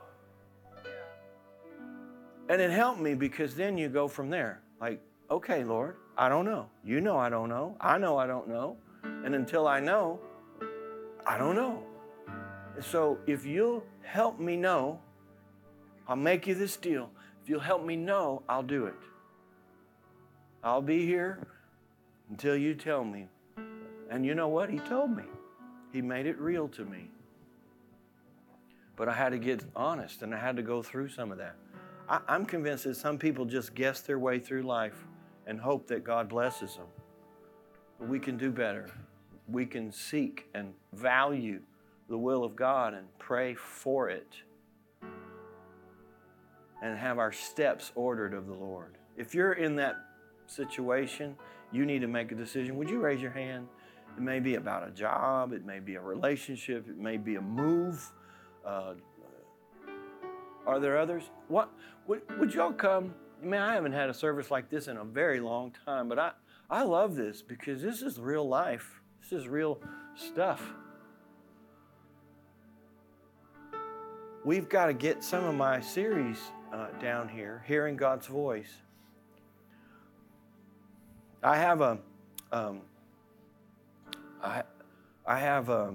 [2.48, 4.62] And it helped me because then you go from there.
[4.80, 5.00] Like,
[5.30, 6.66] okay, Lord, I don't know.
[6.84, 7.76] You know I don't know.
[7.80, 8.76] I know I don't know.
[9.02, 10.20] And until I know,
[11.26, 11.82] I don't know.
[12.80, 15.00] So if you'll help me know,
[16.08, 17.10] I'll make you this deal.
[17.42, 18.94] If you'll help me know, I'll do it.
[20.62, 21.46] I'll be here
[22.28, 23.28] until you tell me.
[24.10, 24.70] And you know what?
[24.70, 25.24] He told me.
[25.92, 27.10] He made it real to me.
[28.96, 31.56] But I had to get honest and I had to go through some of that.
[32.08, 35.06] I, am convinced that some people just guess their way through life
[35.46, 36.86] and hope that God blesses them.
[37.98, 38.90] But we can do better.
[39.48, 41.60] We can seek and value
[42.08, 44.34] the will of God and pray for it
[46.82, 48.96] and have our steps ordered of the Lord.
[49.16, 49.96] If you're in that
[50.46, 51.36] situation,
[51.72, 52.76] you need to make a decision.
[52.76, 53.68] Would you raise your hand?
[54.16, 57.40] It may be about a job, it may be a relationship, it may be a
[57.40, 58.12] move.
[58.66, 58.94] Uh,
[60.66, 61.30] are there others?
[61.48, 61.70] What
[62.06, 63.14] would, would y'all come?
[63.40, 66.18] I mean, I haven't had a service like this in a very long time, but
[66.18, 66.32] I,
[66.68, 69.00] I love this because this is real life.
[69.22, 69.80] This is real
[70.14, 70.62] stuff.
[74.44, 76.38] We've got to get some of my series
[76.72, 78.72] uh, down here, hearing God's voice.
[81.42, 81.98] I have a
[82.52, 82.82] um,
[84.42, 84.62] I,
[85.26, 85.94] I have a,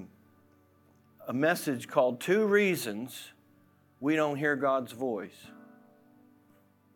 [1.27, 3.31] a message called Two Reasons
[3.99, 5.47] We Don't Hear God's Voice.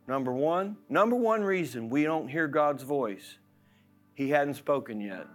[0.10, 3.38] Number one, number one reason we don't hear God's voice,
[4.16, 5.28] He hadn't spoken yet.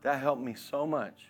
[0.00, 1.26] That helped me so much.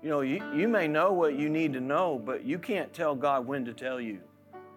[0.00, 3.16] You know, you, you may know what you need to know, but you can't tell
[3.16, 4.20] God when to tell you.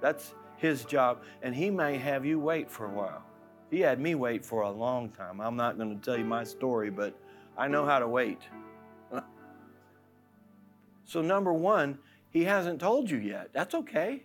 [0.02, 3.24] That's His job, and He may have you wait for a while.
[3.70, 5.40] He had me wait for a long time.
[5.40, 7.14] I'm not going to tell you my story, but
[7.56, 8.40] I know how to wait.
[11.06, 12.00] so, number one,
[12.32, 13.50] he hasn't told you yet.
[13.54, 14.24] That's okay.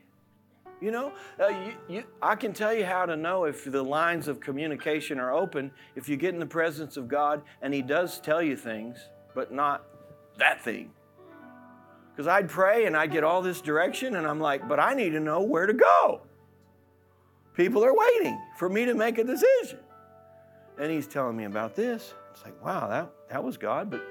[0.83, 4.26] You know, uh, you, you, I can tell you how to know if the lines
[4.26, 8.18] of communication are open if you get in the presence of God and He does
[8.18, 8.99] tell you things,
[9.33, 9.85] but not
[10.39, 10.91] that thing.
[12.11, 15.11] Because I'd pray and I'd get all this direction, and I'm like, but I need
[15.11, 16.22] to know where to go.
[17.55, 19.78] People are waiting for me to make a decision.
[20.80, 22.12] And he's telling me about this.
[22.33, 24.03] It's like, wow, that, that was God, but.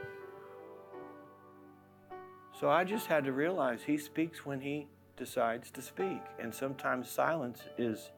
[2.57, 4.88] So I just had to realize he speaks when he
[5.18, 6.22] decides to speak.
[6.39, 8.12] And sometimes silence is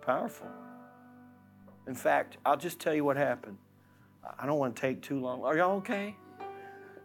[0.00, 0.48] powerful.
[1.86, 3.58] In fact, I'll just tell you what happened.
[4.38, 5.42] I don't want to take too long.
[5.44, 6.16] Are y'all okay?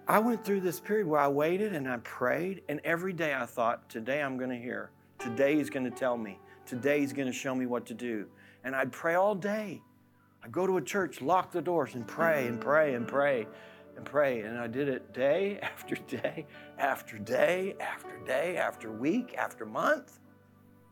[0.07, 3.45] I went through this period where I waited and I prayed, and every day I
[3.45, 4.89] thought, today I'm going to hear.
[5.19, 6.39] Today he's going to tell me.
[6.65, 8.27] Today he's going to show me what to do.
[8.63, 9.81] And I'd pray all day.
[10.43, 13.47] I'd go to a church, lock the doors, and pray and pray and pray
[13.95, 14.41] and pray.
[14.41, 16.45] And I did it day after day
[16.77, 20.19] after day after day after week after month.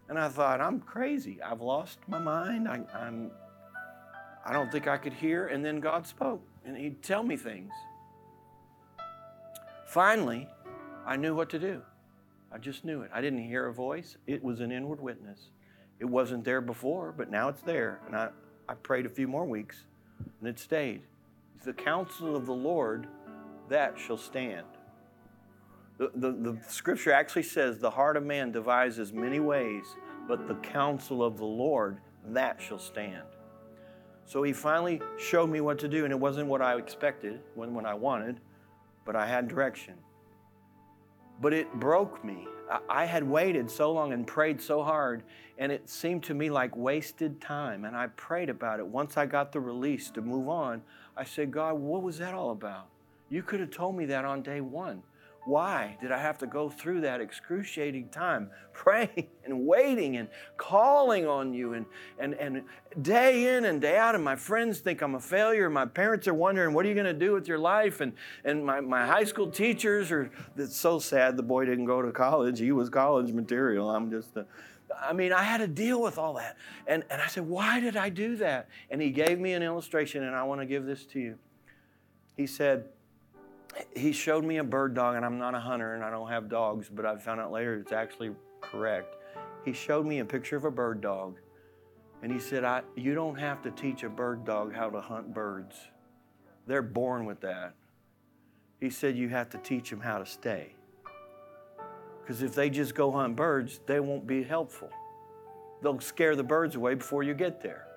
[0.09, 1.39] And I thought, I'm crazy.
[1.41, 2.67] I've lost my mind.
[2.67, 3.31] I, I'm,
[4.45, 5.47] I don't think I could hear.
[5.47, 7.71] And then God spoke, and He'd tell me things.
[9.85, 10.47] Finally,
[11.05, 11.81] I knew what to do.
[12.51, 13.11] I just knew it.
[13.13, 15.51] I didn't hear a voice, it was an inward witness.
[15.99, 17.99] It wasn't there before, but now it's there.
[18.07, 18.29] And I,
[18.67, 19.83] I prayed a few more weeks,
[20.39, 21.01] and it stayed.
[21.63, 23.07] The counsel of the Lord
[23.69, 24.65] that shall stand.
[25.97, 29.83] The, the, the scripture actually says, The heart of man devises many ways,
[30.27, 33.23] but the counsel of the Lord, that shall stand.
[34.25, 37.73] So he finally showed me what to do, and it wasn't what I expected, when
[37.73, 38.39] what I wanted,
[39.03, 39.95] but I had direction.
[41.41, 42.47] But it broke me.
[42.87, 45.23] I had waited so long and prayed so hard,
[45.57, 47.85] and it seemed to me like wasted time.
[47.85, 48.85] And I prayed about it.
[48.85, 50.83] Once I got the release to move on,
[51.17, 52.87] I said, God, what was that all about?
[53.29, 55.03] You could have told me that on day one.
[55.45, 61.27] Why did I have to go through that excruciating time praying and waiting and calling
[61.27, 61.85] on you and,
[62.17, 62.63] and, and
[63.01, 64.15] day in and day out?
[64.15, 65.69] And my friends think I'm a failure.
[65.69, 68.01] My parents are wondering, what are you going to do with your life?
[68.01, 68.13] And,
[68.43, 72.11] and my, my high school teachers are, it's so sad the boy didn't go to
[72.11, 72.59] college.
[72.59, 73.89] He was college material.
[73.89, 74.45] I'm just, a,
[75.01, 76.57] I mean, I had to deal with all that.
[76.87, 78.69] And, and I said, why did I do that?
[78.89, 81.37] And he gave me an illustration, and I want to give this to you.
[82.35, 82.85] He said,
[83.95, 86.49] he showed me a bird dog, and I'm not a hunter and I don't have
[86.49, 89.15] dogs, but I found out later it's actually correct.
[89.65, 91.37] He showed me a picture of a bird dog,
[92.21, 95.33] and he said, I, You don't have to teach a bird dog how to hunt
[95.33, 95.75] birds.
[96.67, 97.73] They're born with that.
[98.79, 100.75] He said, You have to teach them how to stay.
[102.21, 104.89] Because if they just go hunt birds, they won't be helpful.
[105.81, 107.88] They'll scare the birds away before you get there.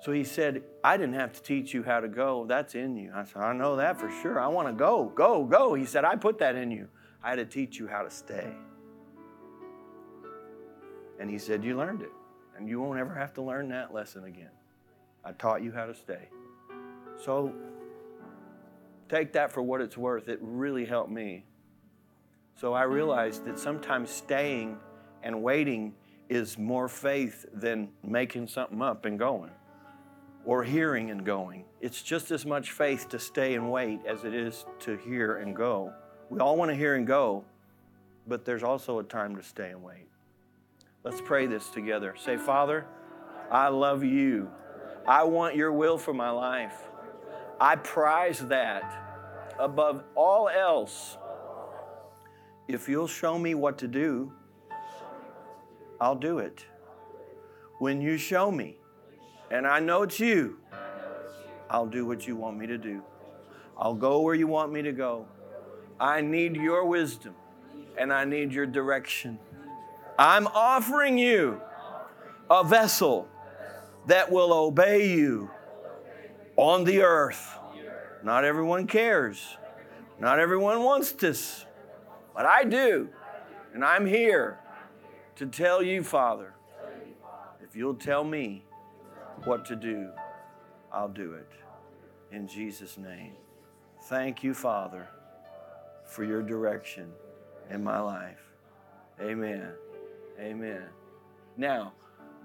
[0.00, 2.44] So he said, I didn't have to teach you how to go.
[2.46, 3.10] That's in you.
[3.14, 4.38] I said, I know that for sure.
[4.38, 5.74] I want to go, go, go.
[5.74, 6.88] He said, I put that in you.
[7.22, 8.46] I had to teach you how to stay.
[11.18, 12.12] And he said, You learned it.
[12.56, 14.50] And you won't ever have to learn that lesson again.
[15.24, 16.28] I taught you how to stay.
[17.22, 17.52] So
[19.08, 20.28] take that for what it's worth.
[20.28, 21.44] It really helped me.
[22.54, 24.78] So I realized that sometimes staying
[25.22, 25.94] and waiting
[26.28, 29.50] is more faith than making something up and going
[30.46, 31.64] or hearing and going.
[31.80, 35.54] It's just as much faith to stay and wait as it is to hear and
[35.54, 35.92] go.
[36.30, 37.44] We all want to hear and go,
[38.26, 40.08] but there's also a time to stay and wait.
[41.02, 42.14] Let's pray this together.
[42.16, 42.86] Say, Father,
[43.50, 44.50] I love you.
[45.06, 46.74] I want your will for my life.
[47.60, 51.16] I prize that above all else.
[52.68, 54.32] If you'll show me what to do,
[56.00, 56.64] I'll do it.
[57.78, 58.78] When you show me,
[59.50, 60.58] and I know it's you,
[61.70, 63.02] I'll do what you want me to do.
[63.76, 65.26] I'll go where you want me to go.
[65.98, 67.34] I need your wisdom
[67.98, 69.38] and I need your direction.
[70.18, 71.60] I'm offering you
[72.50, 73.28] a vessel
[74.06, 75.50] that will obey you
[76.56, 77.58] on the earth.
[78.22, 79.56] Not everyone cares.
[80.18, 81.66] Not everyone wants this.
[82.34, 83.08] But I do.
[83.74, 84.58] And I'm here
[85.36, 86.54] to tell you, Father,
[87.62, 88.65] if you'll tell me
[89.46, 90.10] what to do,
[90.92, 91.50] I'll do it.
[92.32, 93.32] In Jesus' name.
[94.04, 95.08] Thank you, Father,
[96.04, 97.10] for your direction
[97.70, 98.40] in my life.
[99.20, 99.72] Amen.
[100.38, 100.84] Amen.
[101.56, 101.92] Now,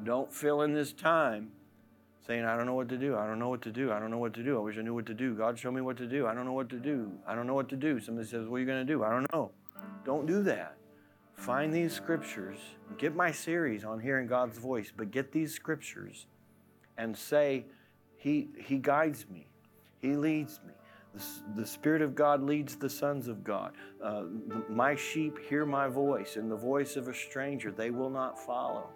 [0.04, 1.52] don't fill in this time
[2.26, 3.18] saying, I don't know what to do.
[3.18, 3.92] I don't know what to do.
[3.92, 4.58] I don't know what to do.
[4.58, 5.34] I wish I knew what to do.
[5.34, 6.28] God, show me what to do.
[6.28, 7.12] I don't know what to do.
[7.28, 8.00] I don't know what to do.
[8.00, 9.04] Somebody says, What are you going to do?
[9.04, 9.52] I don't know.
[10.06, 10.78] Don't do that.
[11.36, 12.60] Find these scriptures.
[12.98, 16.28] Get my series on hearing God's voice, but get these scriptures
[17.02, 17.66] and say,
[18.18, 19.48] He, he guides me,
[20.00, 20.74] He leads me.
[21.14, 23.74] The, the Spirit of God leads the sons of God.
[24.02, 24.24] Uh,
[24.70, 28.88] my sheep hear my voice, and the voice of a stranger they will not follow.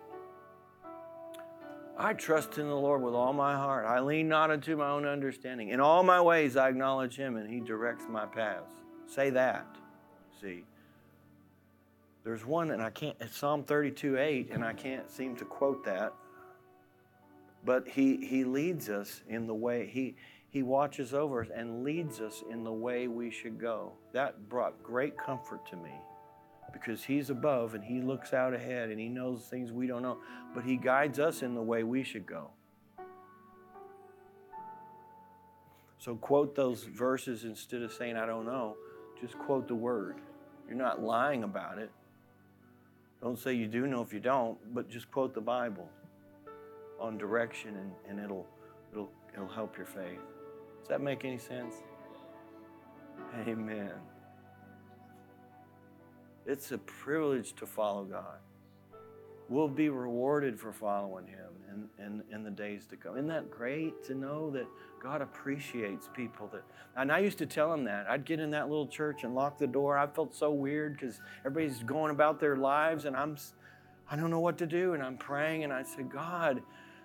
[1.98, 3.86] I trust in the Lord with all my heart.
[3.86, 5.70] I lean not unto my own understanding.
[5.70, 8.74] In all my ways I acknowledge Him, and He directs my paths.
[9.08, 9.66] Say that.
[10.40, 10.64] See.
[12.24, 15.84] There's one, and I can't, it's Psalm 32 8, and I can't seem to quote
[15.86, 16.14] that.
[17.66, 19.88] But He, he leads us in the way.
[19.92, 20.16] He,
[20.50, 23.94] he watches over us and leads us in the way we should go.
[24.14, 25.92] That brought great comfort to me
[26.72, 30.20] because He's above and He looks out ahead and He knows things we don't know,
[30.54, 32.52] but He guides us in the way we should go.
[35.98, 38.78] So quote those verses instead of saying, I don't know.
[39.20, 40.18] Just quote the word.
[40.68, 41.90] You're not lying about it.
[43.22, 45.90] Don't say you do know if you don't, but just quote the Bible
[47.00, 48.48] on direction and, and it'll,
[48.92, 50.20] it'll, it'll help your faith.
[50.80, 51.76] Does that make any sense?
[53.48, 53.92] Amen.
[56.46, 58.38] It's a privilege to follow God.
[59.50, 63.16] We'll be rewarded for following Him in, in, in the days to come.
[63.16, 64.68] Isn't that great to know that
[65.02, 66.64] God appreciates people that
[66.98, 68.08] and I used to tell him that.
[68.10, 69.98] I'd get in that little church and lock the door.
[69.98, 73.38] I felt so weird because everybody's going about their lives and I'm
[74.10, 74.94] I don't know what to do.
[74.94, 76.62] And I'm praying and I said, God,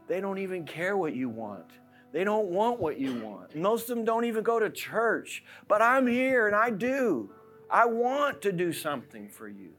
[0.09, 1.70] they don't even care what you want.
[2.12, 3.55] They don't want what you want.
[3.55, 7.30] Most of them don't even go to church, but I'm here and I do.
[7.70, 9.70] I want to do something for you.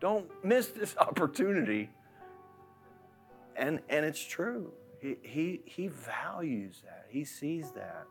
[0.00, 1.90] Don't miss this opportunity.
[3.56, 4.72] And, and it's true.
[5.00, 7.06] He, he, he values that.
[7.08, 8.06] He sees that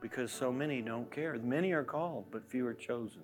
[0.00, 1.38] because so many don't care.
[1.42, 3.22] Many are called, but few are chosen.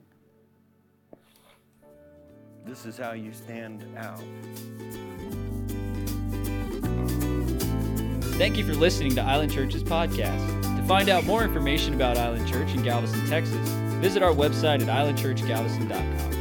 [2.64, 4.20] This is how you stand out.
[8.40, 10.78] Thank you for listening to Island Church's podcast.
[10.78, 13.68] To find out more information about Island Church in Galveston, Texas,
[14.00, 16.39] visit our website at islandchurchgalveston.com.